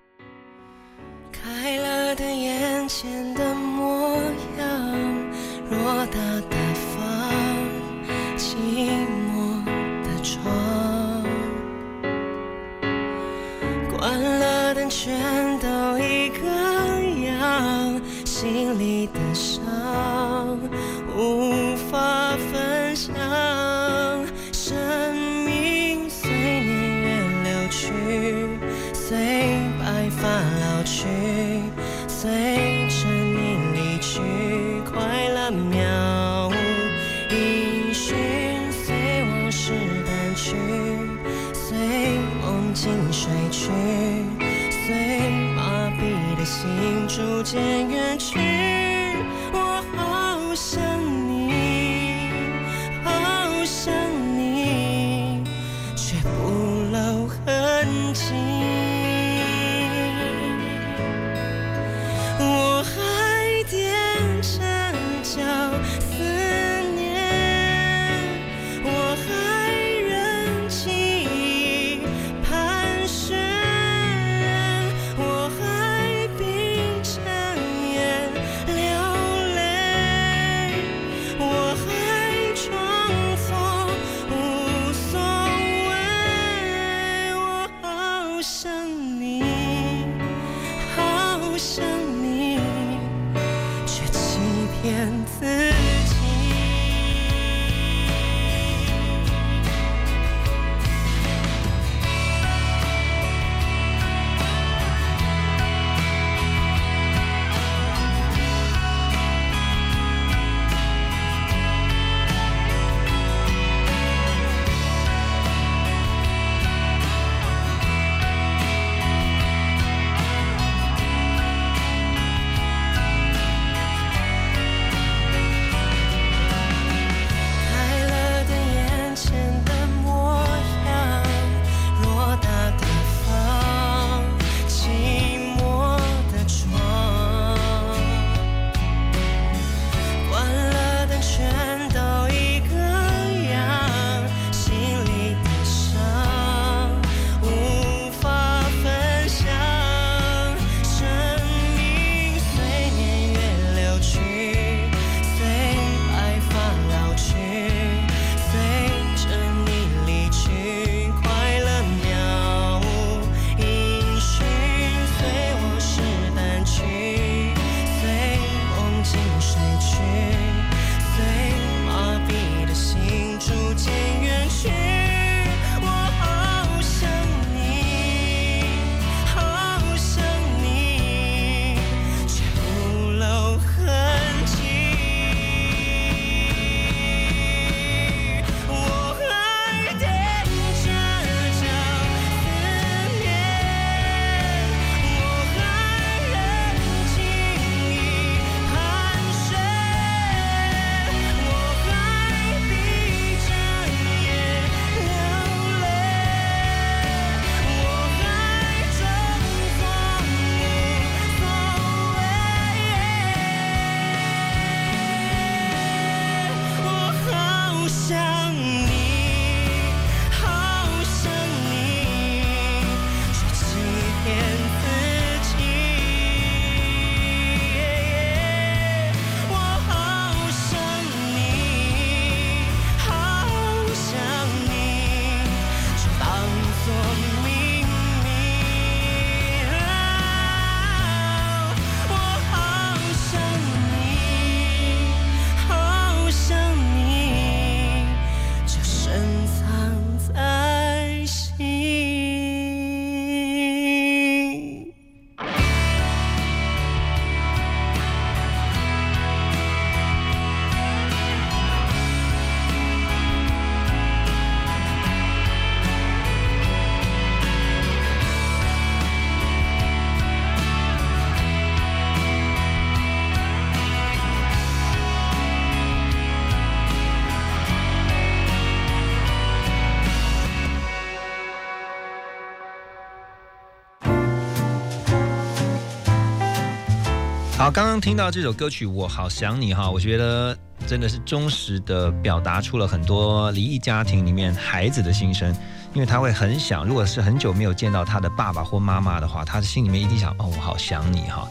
[287.75, 290.57] 刚刚听到这首歌曲《我好想你》哈，我觉得
[290.87, 295.53] 真的是忠实的表达出了很多离异家庭里面孩子的心声，
[295.93, 301.49] 因为他会很想，如果是很久没有见到他的爸爸或妈妈的话，他的心里面一定想哦，我好想你哈。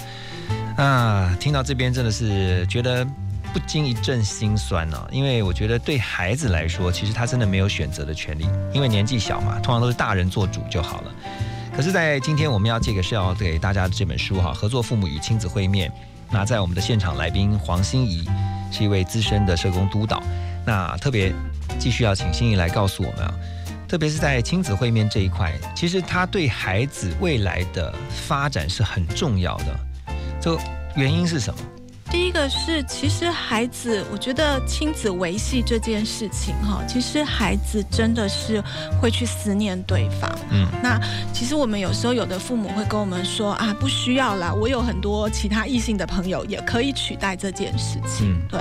[0.82, 3.04] 啊，听到这边真的是觉得
[3.52, 11.14] 不禁一阵心酸呢、因为我觉得对孩子来说，其实他真的没有选择的权利，因为年纪小嘛，通常都是大人做主就好了。
[11.76, 15.90] 可是，在今天我们要这个是要给大家这本书哈，《合作父母与亲子会面》。
[16.34, 18.28] 那在我们的现场来宾黄心怡
[18.72, 20.20] 是一位资深的社工督导，
[20.66, 21.32] 那特别
[21.78, 23.32] 继续要请心怡来告诉我们啊，
[23.88, 27.94] 特别是在亲子会面这一块，其实他对孩子未来的
[28.26, 29.66] 发展是很重要的。
[30.40, 30.58] 这
[30.96, 31.60] 原因是什么？
[32.14, 38.62] 第一个是，其实孩子，我觉得亲子维系这件事情哈，其实孩子真的是
[39.02, 40.30] 会去思念对方。
[40.52, 40.96] 嗯，那
[41.32, 48.30] 其实我们有时候有的父母会跟我们说啊，不需要啦，我有很多其他异性的朋友也可以取代这件事情。
[48.30, 48.60] 嗯对。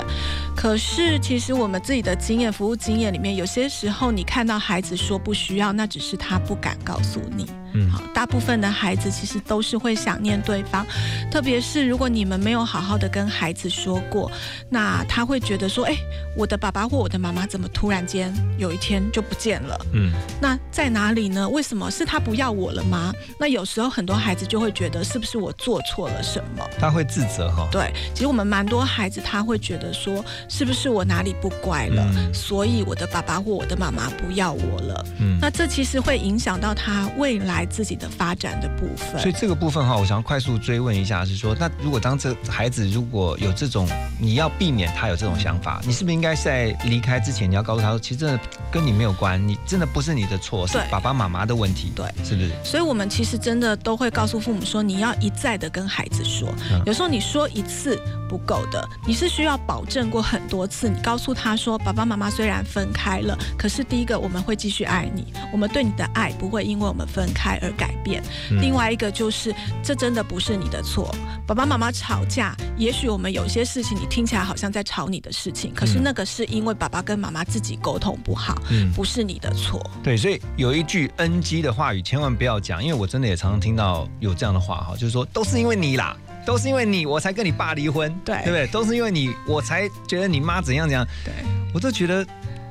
[0.55, 7.45] 可是其实我们自己的经验、服务经验里面，有些时候你看到孩子说不需要，那只是他不敢告诉你。
[7.73, 10.85] 嗯好，大部分的孩子其实都是会想念对方，
[11.31, 14.31] 特别是如果你们没有好好的跟孩子说过，
[14.69, 15.95] 那他会觉得说，哎，
[16.37, 19.85] 我的爸爸或我的妈妈怎么突然间有一天就不见了？
[19.93, 20.11] 嗯，
[20.41, 21.47] 那在哪里呢？
[21.49, 23.13] 为什么是他不要我了吗？
[23.39, 26.63] 那有时候很多孩子就会觉得，是不是我做错了什么？
[26.79, 27.67] 他会自责哈。
[27.71, 35.05] 对，其实我们蛮多孩子他会觉得说，是不是我哪里不乖了，嗯所以我的爸爸或我的妈妈不要我了？
[35.19, 39.19] 嗯那这其实会影响到他未来自己的发展的部分。
[39.19, 43.87] 所以这个部分哈，我想要快速追问一下，是说，那如果当这孩子如果有这种，
[44.19, 48.39] 你要避免他有这种想法，你是不是应该在离开之前，你要告诉他说，其实真的
[48.71, 52.51] 跟你没有关，你真的不是你的错，是爸爸妈妈的问题，对，是不是？
[52.63, 56.53] 所以，我们其实真的都会告诉父母说，你要一再的跟孩子说。
[56.71, 57.97] 嗯有时候你说一次
[58.27, 60.89] 不够的，你是需要保证过很多次。
[60.89, 68.23] 你告诉他说，爸爸妈妈虽然分开了，可是第一个我们会继续爱你，我们对你的爱不会因为我们分开而改变。
[68.51, 71.13] 嗯另外一个就是，这真的不是你的错。
[71.45, 79.81] 爸爸妈妈吵架，也许我们有些事情你听起来好像在吵你的事情，可是嗯那个是因为爸爸跟妈妈自己沟通不好，嗯不是你的错。
[80.01, 88.67] 对，所以有一句 NG 的话语千万不要讲，因为我真的也常常听到有这样的话哈，就是说都是因为你啦，都是因为你我才跟你爸离婚，对对不对？
[88.67, 91.33] 都是因为你我才觉得你妈怎样怎样，对，
[91.73, 92.25] 我都觉得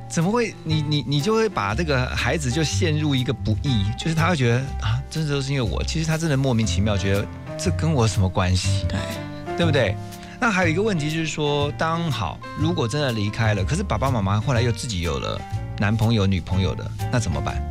[0.09, 7.25] 怎么会你你你就会把这个孩子就陷入一个不义，就是他会觉得啊，真的都是因为我，其实他真的莫名其妙觉得
[7.57, 8.99] 这跟我什么关系，对，
[9.57, 9.95] 对不对？
[10.39, 15.39] 那还有一个问题就是说，当好如果真的离开了，可是爸爸妈妈后来又自己有了
[15.79, 17.63] 男朋友、女朋友的，那怎么办？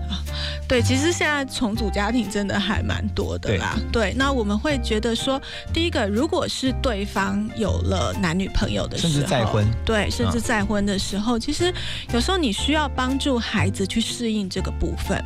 [0.73, 3.79] 对，其实现在重组家庭真的还蛮多的啦。
[3.93, 5.39] 对，那我们会觉得说，
[5.71, 11.71] 第一个，如果是对方有了男女朋友的时候，甚至再婚对，甚至啊再婚的时候，其实
[12.15, 15.23] 有时候你需要帮助孩子去适应这个部分。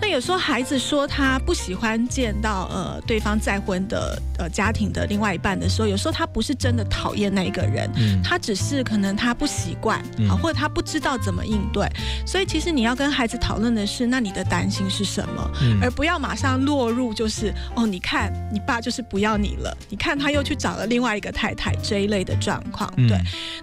[0.00, 11.84] 那有时候孩子说他不喜欢见到呃对方再婚的呃家庭的另外一半的时候，有时候他不是真的讨厌那一个人，嗯他只是可能他不习惯嗯啊，或者他不知道怎么应对。
[12.24, 15.78] 所以其实你要跟孩子讨论的是，那你的担心是什么，嗯。
[15.82, 22.92] 而不要马上落入就是哦，你看你爸就是不要你了，你看他又去找了另外一个太太这一类的状况。
[22.96, 23.08] 嗯。
[23.08, 23.18] 对，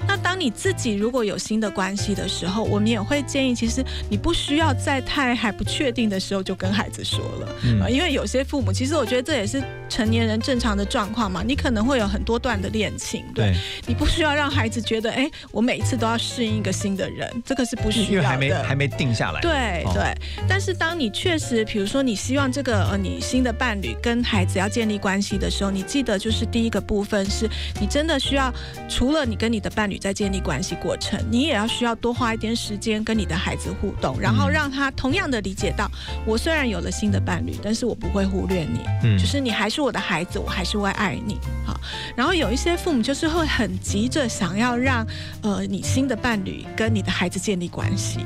[0.07, 13.41] 那当你自己如果有新的关系的时候，我们也会建议，其实你不需要在太还不确定的时候就跟孩子说了，因为有些父母，其实我觉得这也是成年人正常的状况嘛，你可能会有很多段的恋情，对。
[13.41, 13.55] 对，
[13.87, 18.29] 你不需要让孩子觉得，哎，我每一次都要适应一个新的人，这个是不需因为要的。
[18.29, 19.41] 还没还没定下来，哦。
[19.41, 20.15] 对对，
[20.47, 27.49] 但是当你确实，比如说你希望这个呃你新的伴侣跟孩子要建立关系的时候，你记得就是第一个部分是
[27.79, 28.53] 你真的需要，
[28.87, 35.89] 除了你跟你的伴侣在建立关系过程，你也要需要多花一点时间跟你的孩子互动，然后嗯让他同样的理解到，
[36.25, 41.37] 我虽然有了新的伴侣，但是我不会忽略你，嗯就是你还是我的孩子，我还是会爱你。
[41.65, 41.79] 好，
[42.15, 45.05] 然后有一些父母就是会很急着想要让
[45.41, 48.19] 呃你新的伴侣跟你的孩子建立关系。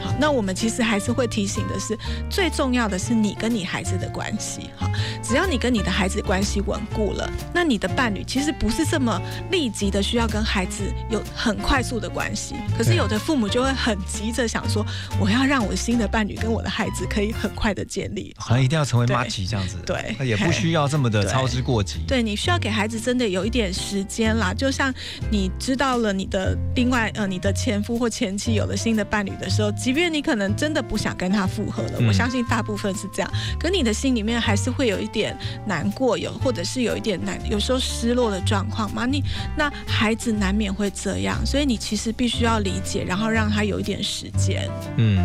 [0.00, 1.98] 好，那我们其实还是会提醒的是，
[2.30, 4.70] 最重要的是你跟你孩子的关系。
[4.76, 4.90] 哈，
[5.22, 9.20] 只要你跟你的孩子关系稳固了，那你的伴侣其实不是这么
[9.50, 12.54] 立即的需要跟孩子有很快速的关系。
[12.76, 14.84] 可是有的父母就会很急着想说，
[15.20, 18.34] 我要让我新的伴侣跟我的孩子可以很快的建立。
[18.38, 24.92] 好像一定要成为妈吉这样子，对那也不需要这么的操之过急，对你需要给孩子真的有一点时间啦，就像
[25.30, 33.28] 你知道了你的另外呃你的前夫或前妻有了新的伴侣的时候，即便你可能真的不想跟他复合了，嗯我相信大部分是这样，
[33.58, 39.04] 可你的心里面还是会有一点难过，有或者是有一点难，有时候失落的状况嘛。
[39.04, 39.20] 你
[39.56, 44.70] 那孩子难免会这样，所以你其实必须要理解，然后让他有一点时间。
[44.98, 45.18] 嗯，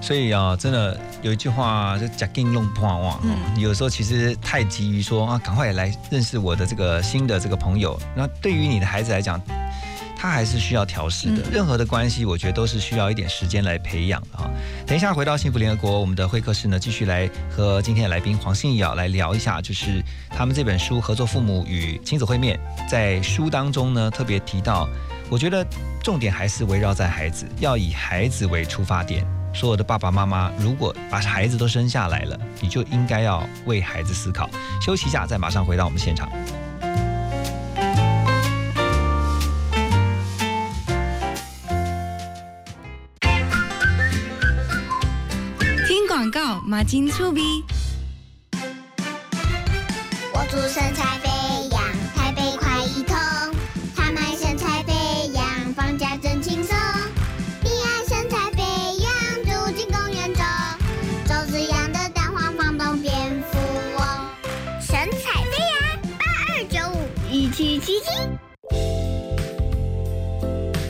[0.00, 8.00] 所以啊，真的有一句话就“假定弄破网”，嗯有时候其实太急于说啊，赶快来认识我的这个新的这个朋友。
[8.14, 9.40] 那对于你的孩子来讲，
[10.24, 11.42] 他还是需要调试的。
[11.42, 14.50] 嗯任何的关系，我觉得都是需要一点时间来培养的啊。
[14.86, 22.58] 等一下回到幸福联合国，我们的会客室呢，继续来和今天的来宾黄信义啊来聊一下，就是他们这本书《合作父母与亲子会面》
[22.88, 24.88] 在书当中呢特别提到，
[25.28, 25.64] 我觉得
[26.02, 29.26] 重点还是围绕在孩子，要以孩子为出发点。
[29.52, 34.48] 所有的爸爸妈妈，如果把孩子都生下来了，你就应该要为孩子思考。
[34.84, 36.28] 休息一下，再马上回到我们现场。
[46.24, 47.42] 广告，马金粗比。
[50.32, 51.33] 我煮生菜。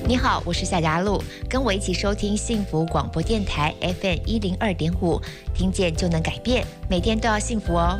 [0.06, 5.18] 你好我是夏佳璐跟我一起收听幸福广播电台 fm 一零二点五
[5.54, 7.96] 听见就能改变每天都要幸福哦。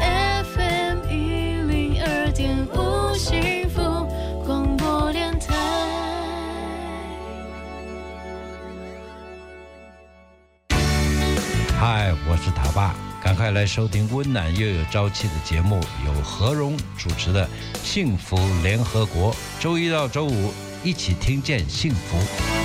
[0.00, 3.80] Fm 一零二点五幸福
[4.44, 5.54] 广播电台。
[11.78, 17.48] 嗨我是塔爸赶快来收听温暖又有朝气的节目由何荣主持的
[17.84, 20.52] 幸福联合国周一到周五
[20.84, 22.57] 一起听见幸福。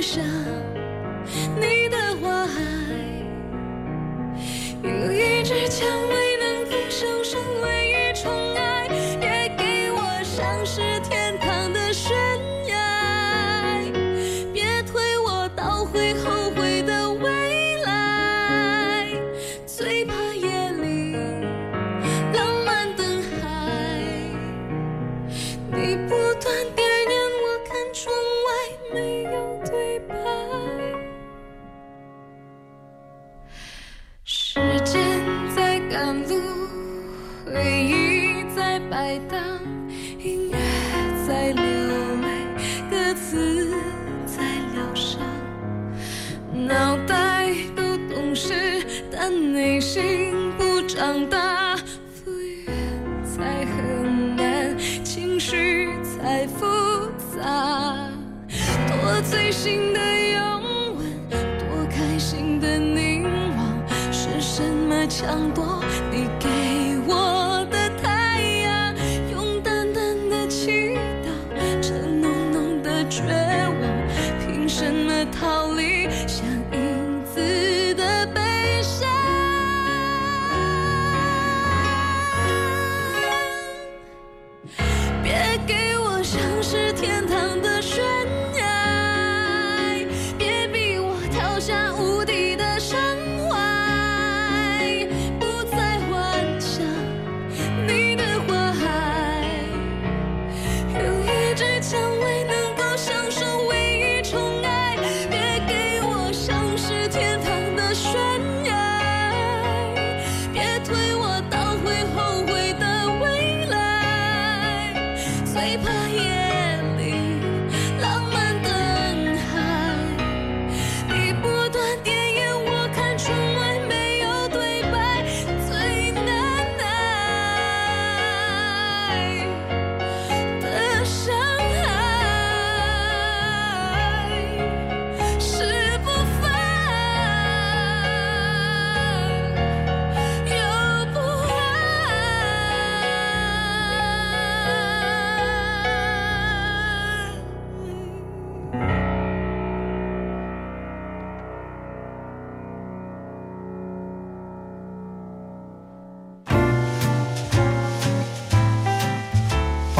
[0.00, 0.24] 上
[1.60, 2.62] 你的花海，
[4.82, 6.07] 有一支枪。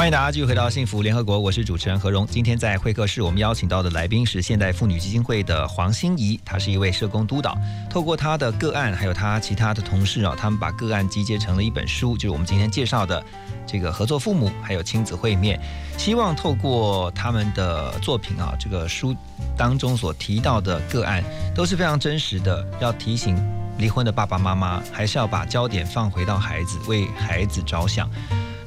[0.08, 2.26] 迎大家继续回到幸福联合国，我是主持人何荣。
[2.26, 7.54] 今天在会客室，我们邀请到的来宾是现代妇女基金会的黄心怡，她是一位社工督导。
[7.90, 13.22] 透过她的个案，还有她其他的同事啊，他们把个案集结成了一本书，就是我们今天介绍的
[13.66, 15.60] 这个合作父母，还有亲子会面。
[15.98, 19.14] 希望透过他们的作品啊，这个书
[19.58, 21.22] 当中所提到的个案
[21.54, 23.36] 都是非常真实的，要提醒
[23.76, 28.08] 离婚的爸爸妈妈，还是要把焦点放回到孩子，为孩子着想。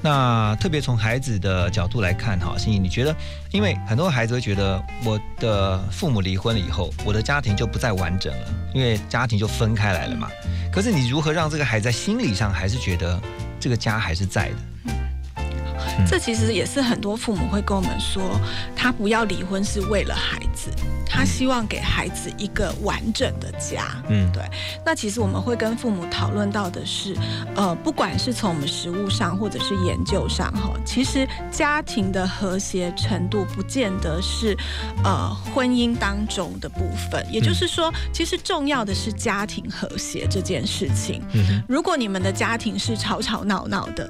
[0.01, 3.15] 那特别从孩子的角度来看，哈，心怡，你觉得，
[3.51, 10.27] 因为很多孩子会觉得，我的父母离婚了以后，我的家庭就不再完整了，因为家庭就分开来了嘛。
[10.71, 13.21] 可是你如何让这个孩子在心理上还是觉得
[13.59, 14.55] 这个家还是在的？
[16.07, 18.39] 这其实也是很多父母会跟我们说，
[18.75, 20.69] 他不要离婚是为了孩子，
[21.11, 24.01] 他希望给孩子一个完整的家。
[24.07, 24.41] 嗯，对。
[24.85, 27.13] 那其实我们会跟父母讨论到的是，
[27.53, 34.55] 呃，不管是从我们实物上或者是研究上，哈，其实家庭的和谐程度不见得是
[35.03, 37.25] 呃婚姻当中的部分。
[37.29, 41.21] 也就是说，其实重要的是家庭和谐这件事情。
[41.33, 44.09] 嗯如果你们的家庭是吵吵闹闹的，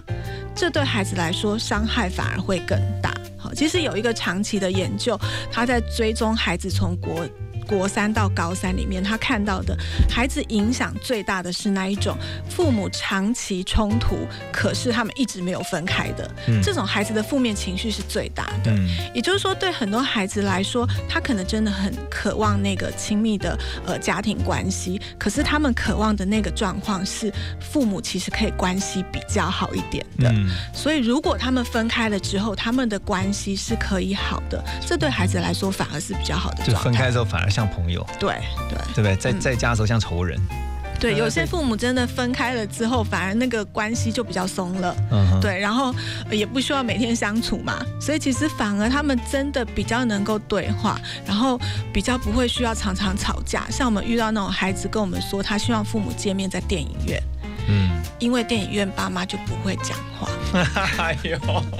[0.55, 3.13] 这对孩子来说伤害反而会更大。
[3.37, 5.19] 好，其实有一个长期的研究，
[5.51, 7.25] 他在追踪孩子从国。
[7.72, 9.76] 国三到高三里面，他看到的
[10.09, 12.17] 孩子影响最大的是那一种
[12.49, 16.30] 父母长期冲突，可是他们一直没有分开的，
[16.61, 18.76] 这种孩子的负面情绪是最大的。
[19.13, 30.30] 也就是说，对很多孩子来说，他可能真的很渴望那个亲密的呃家庭关系，可是他们渴望的那个状况是父母其实可以关系比较好一点的。
[30.74, 36.65] 所以如果他们分开了之后，他们的关系是可以好的，这对孩子来说反而是比较好的。
[36.65, 37.61] 就分开之后反而像。
[37.62, 39.16] 像朋友，对对，对不对？
[39.16, 40.39] 在在家的时候像仇人，
[40.99, 41.16] 对。
[41.16, 44.95] 有些父母真的分开了之后，反而那个关系就比较松了，
[45.39, 45.59] 对。
[45.59, 45.93] 然后
[46.32, 51.59] 也不需要每天相处嘛，所以其实反而他们真的比较能够对话，然后
[51.93, 53.70] 比较不会需要常常吵架。
[53.70, 57.22] 像我们遇到那种孩子跟我们说，他希望父母见面在电影院。
[57.68, 60.30] 嗯，因为电影院爸妈就不会讲话，
[60.97, 61.38] 哎呦，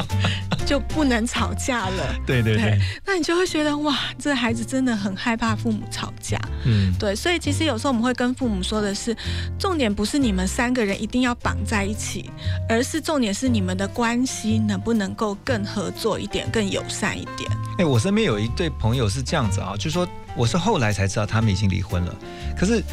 [0.66, 2.16] 就不能吵架了。
[2.26, 6.40] 对对对，那你就会觉得哇，这孩子真的很害怕父母吵架。
[6.66, 9.16] 嗯，对，所以其实有时候我们会跟父母说的是，
[9.60, 12.30] 重点不是你们三个人一定要绑在一起，
[12.70, 17.50] 而是重点是你们的关系能不能够更合作一点，更友善一点。
[17.80, 22.16] 哎，我身边有一对朋友是这样子啊，就说我是后来才知道他们已经离婚了，
[22.56, 22.84] 可是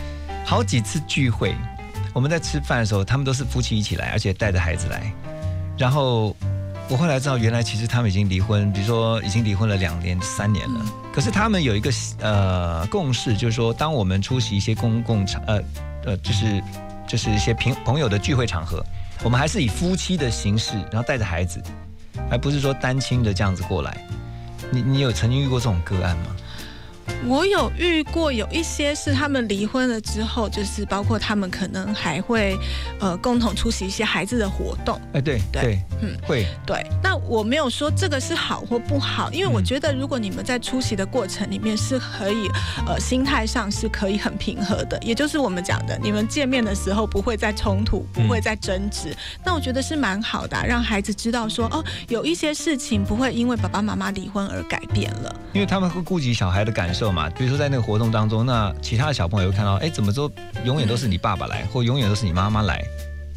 [0.45, 1.55] 好几次聚会。
[2.19, 5.13] 我们在吃饭的时候，他们都是夫妻一起来，而且带着孩子来。
[5.77, 6.35] 然后
[6.89, 10.85] 我后来知道，原来其实他们已经离婚，比如说已经离婚了两年、三年了。
[11.15, 15.63] 可是他们有一个呃共识，就是说，当我们出席一些公共场呃
[16.07, 16.61] 呃，就是
[17.07, 18.85] 就是一些朋朋友的聚会场合，
[19.23, 21.63] 我们还是以夫妻的形式，然后带着孩子，
[22.29, 23.97] 而不是说单亲的这样子过来。
[24.73, 26.35] 你你有曾经遇过这种个案吗？
[27.27, 32.57] 我有遇过有一些是他们离婚了之后，就是包括他们可能还会
[33.01, 35.01] 呃共同出席一些孩子的活动。
[35.13, 36.87] 哎，对对，嗯，会对。
[37.03, 42.49] 那我没有说这个是好或不好，因为我觉得如果你们在出席的过程里面是可以
[42.87, 49.15] 呃心态上是可以很平和的，也就是我们讲的，你们见面的时候不会再冲突，不会再争执。
[49.45, 57.08] 那我觉得是蛮好的，让孩子知道说哦，有一些事情不会因为爸爸妈妈离婚而改变了，因为他们会顾及小孩的感受。
[57.13, 60.31] 嘛，比如说在那个活动当中，那其他的小朋友会看到，哎，怎么都
[60.65, 62.85] 永远都是你爸爸来，或永远都是你妈妈来？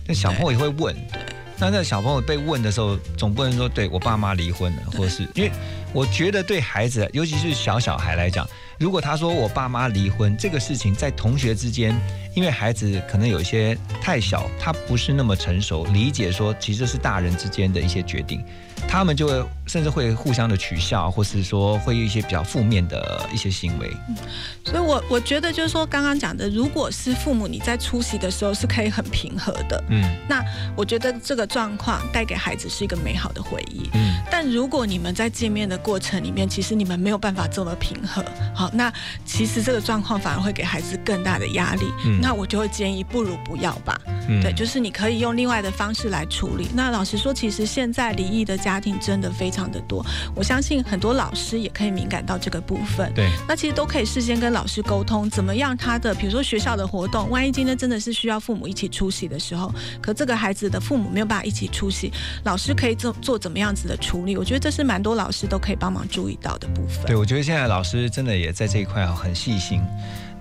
[0.08, 0.96] 那小朋友也会问。
[1.12, 1.22] 对。
[1.58, 5.52] 那那小朋友被问的时候，总不能说对我爸妈离婚了，或是因为
[5.94, 8.50] 我觉得对孩子，尤其是小小孩来讲，
[8.80, 11.96] 如果他说我爸妈离婚这个事情，在同学之间，
[12.36, 18.44] 因为孩子可能有一些太小，他不是那么成熟，理解说其实是大人之间的一些决定。
[18.88, 23.90] 他们就会甚至会互相的取笑，或是说会有一些比较负面的一些行为。
[24.10, 24.18] 嗯
[24.64, 30.44] 所以，我我觉得就是说，刚刚讲的，如果是父母你在出席的时候是可以很平和的，嗯，那
[30.76, 33.90] 我觉得这个状况带给孩子是一个美好的回忆。
[33.94, 38.94] 嗯，但如果你们在见面的过程里面，其实你们没有办法这么平和，好，那
[39.26, 41.86] 其实这个状况反而会给孩子更大的压力。
[42.06, 44.00] 嗯，那我就会建议，不如不要吧。
[44.30, 46.68] 嗯，对，就是你可以用另外的方式来处理。
[46.76, 53.12] 那老实说，其实现在离异的家家庭真的非常的多，我相信很多老师也可以敏感到这个部分。
[53.14, 59.70] 对，那其实都可以事先跟老师沟通，怎么样他的，比如说学校的活动，万一今天真的是需要父母一起出席的时候，
[60.02, 62.12] 可这个孩子的父母没有办法一起出席，
[62.44, 64.38] 老师可以做做怎么样子的处理？
[64.38, 67.06] 我觉得这是蛮多老师都可以帮忙注意到的部分。
[67.06, 69.82] 对，我觉得现在老师真的也在这一块很细心。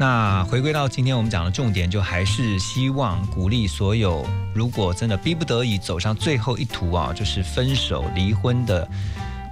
[0.00, 8.88] 那回归到今天我们讲的重点，就还是希望鼓励所有，如果真的逼不得已走上最后一途啊，就是分手离婚的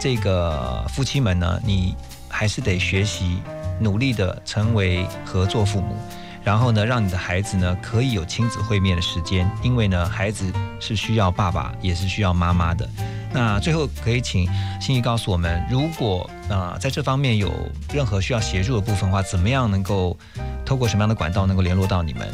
[0.00, 1.94] 这个夫妻们呢，你
[2.30, 3.42] 还是得学习
[3.78, 5.94] 努力的成为合作父母，
[6.42, 12.88] 然后呢，让你的孩子呢可以有亲子会面的时间，因为呢，孩子是需要爸爸，也是需要妈妈的。
[13.32, 14.48] 那最后可以请
[14.80, 17.52] 心怡告诉我们，如果啊、在这方面有
[17.92, 20.16] 任何需要协助的部分的话，怎么样能够
[20.64, 22.26] 透过什么样的管道能够联络到你们？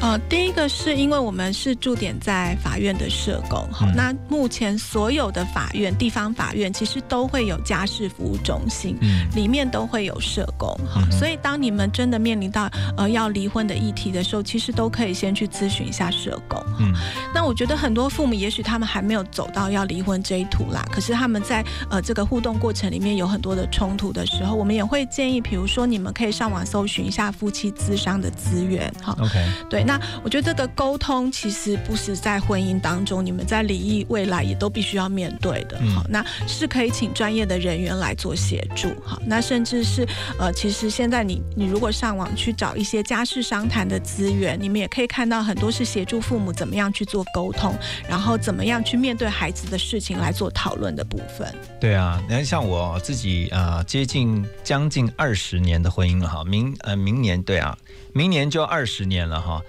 [0.00, 3.92] 呃，第一个是因为我们是驻点在法院的社工，好、嗯。
[3.94, 9.26] 那目前所有的法院、地方法院其实都会有家事服务中心，嗯。
[9.34, 16.62] 里面都会有社工，好、嗯所以当你们真的面临到呃要离婚的议题的时候，其实都可以先去咨询一下社工。
[16.78, 16.92] 嗯。
[17.32, 29.16] 那我觉得很多父母也许他们还没有走到要离婚这一途啦，可是他们在呃这个互动过程里面有很多的冲突的时候，我们也会建议，比如说你们可以上网搜寻一下夫妻咨商的资源，哈。
[29.34, 35.78] ，OK，对，那我觉得这个沟通其实不是在婚姻当中，你们在离异未来也都必须要面对的。
[35.80, 38.88] 嗯好，那是可以请专业的人员来做协助。
[39.04, 40.06] 好，那甚至是
[40.38, 47.74] 呃，其实现在你你如果上网去找一些家事商谈的资源，你们也可以看到很多是协助父母怎么样去做沟通，
[48.08, 51.52] 然后怎么样去面对孩子的事情来做讨论的部分。
[51.80, 57.76] 对啊，你看像我自己啊、呃接近将近二十年的婚姻了哈，明呃明年对啊，
[58.12, 59.62] 明年就二十年了哈。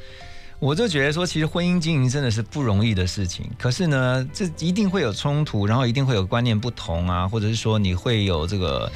[0.57, 3.45] 我就觉得说，其实婚姻经营真的是不容易的事情。
[3.59, 8.89] 可是呢，这一定会有冲突，然后一定会有观念不同啊，或者是说你会有这个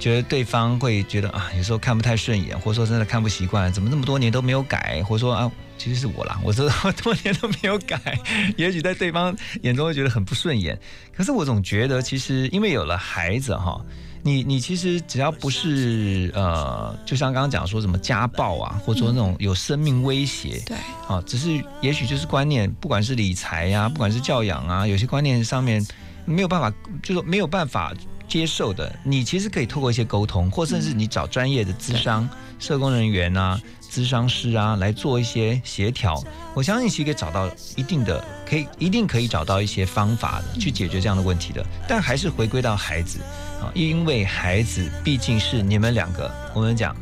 [0.00, 8.18] 觉得对方会觉得啊，有时候看不太顺眼，或者说真的看不习惯，怎么那么多年都没有改，或者说啊，其实是我啦，我这么多年都没有改，
[8.56, 10.76] 也许在对方眼中会觉得很不顺眼。
[11.14, 13.84] 可是我总觉得，其实因为有了孩子哈。
[14.24, 20.76] 你你其实只要不是呃，就像刚刚讲说什么家暴啊，或者说那种有生命威胁，对，
[21.08, 25.84] 啊，只是也许就是观念，不管是理财呀、不管是教养啊，有些观念上面
[26.24, 27.92] 没有办法，就是没有办法
[28.28, 32.28] 接受的，你其实可以透过一些沟通，或甚至你找专业的咨商、
[32.60, 33.60] 社工人员啊、
[33.90, 36.22] 咨商师啊来做一些协调，
[36.54, 43.18] 我相信其实可以找到一定的，可以一定可以找到一些方法的去解决这样的问题的，但还是回归到孩子
[43.62, 46.96] 啊，因为孩子毕竟是你们两个，我们讲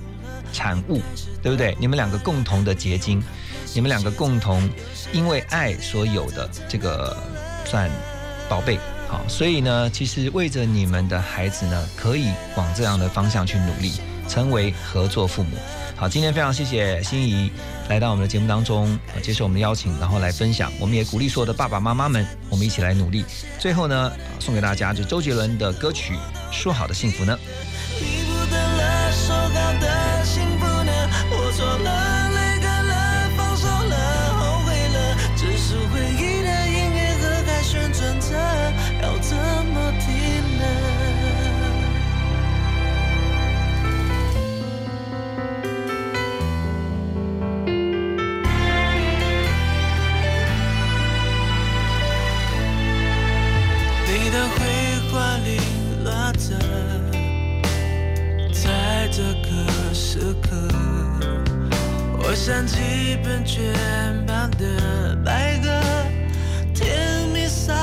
[0.53, 1.01] 产物，
[1.43, 1.75] 对不对？
[1.81, 3.23] 你们两个共同的结晶，
[3.73, 4.69] 你们两个共同
[5.13, 7.17] 因为爱所有的这个
[7.65, 7.91] 算
[8.49, 8.79] 宝贝。
[9.09, 13.95] 好，所以呢，其实为着你们的孩子呢，可以往这样的方向去努力，
[14.29, 15.57] 成为合作父母。
[15.97, 17.51] 好，今天非常谢谢心仪
[17.89, 20.73] 来到我们的节目当中，接受我们的邀请，然后来分享。
[20.79, 23.25] 我们也鼓励所有的爸爸妈妈们，我们一起来努力。
[23.59, 26.15] 最后呢，送给大家就周杰伦的歌曲
[26.51, 27.39] 《说好的幸福》呢。
[28.01, 30.93] 你不等了，说好的幸福呢？
[31.31, 33.97] 我错了，泪干了，放手了，
[34.39, 38.29] 后悔了，只是回忆的音乐和海旋转着，
[39.03, 40.09] 要怎么停
[40.59, 40.65] 呢？
[54.13, 54.55] 你的绘
[62.31, 63.61] 我想起本全
[64.25, 65.69] 版的白鸽，
[66.73, 67.77] 甜蜜散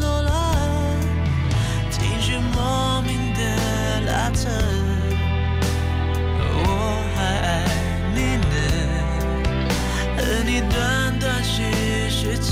[0.00, 0.56] 落了，
[1.92, 3.40] 情绪莫名的
[4.00, 4.50] 拉扯，
[6.40, 6.66] 我
[7.14, 7.64] 还爱
[8.12, 8.44] 你呢，
[10.16, 11.62] 和你断断续
[12.10, 12.50] 续唱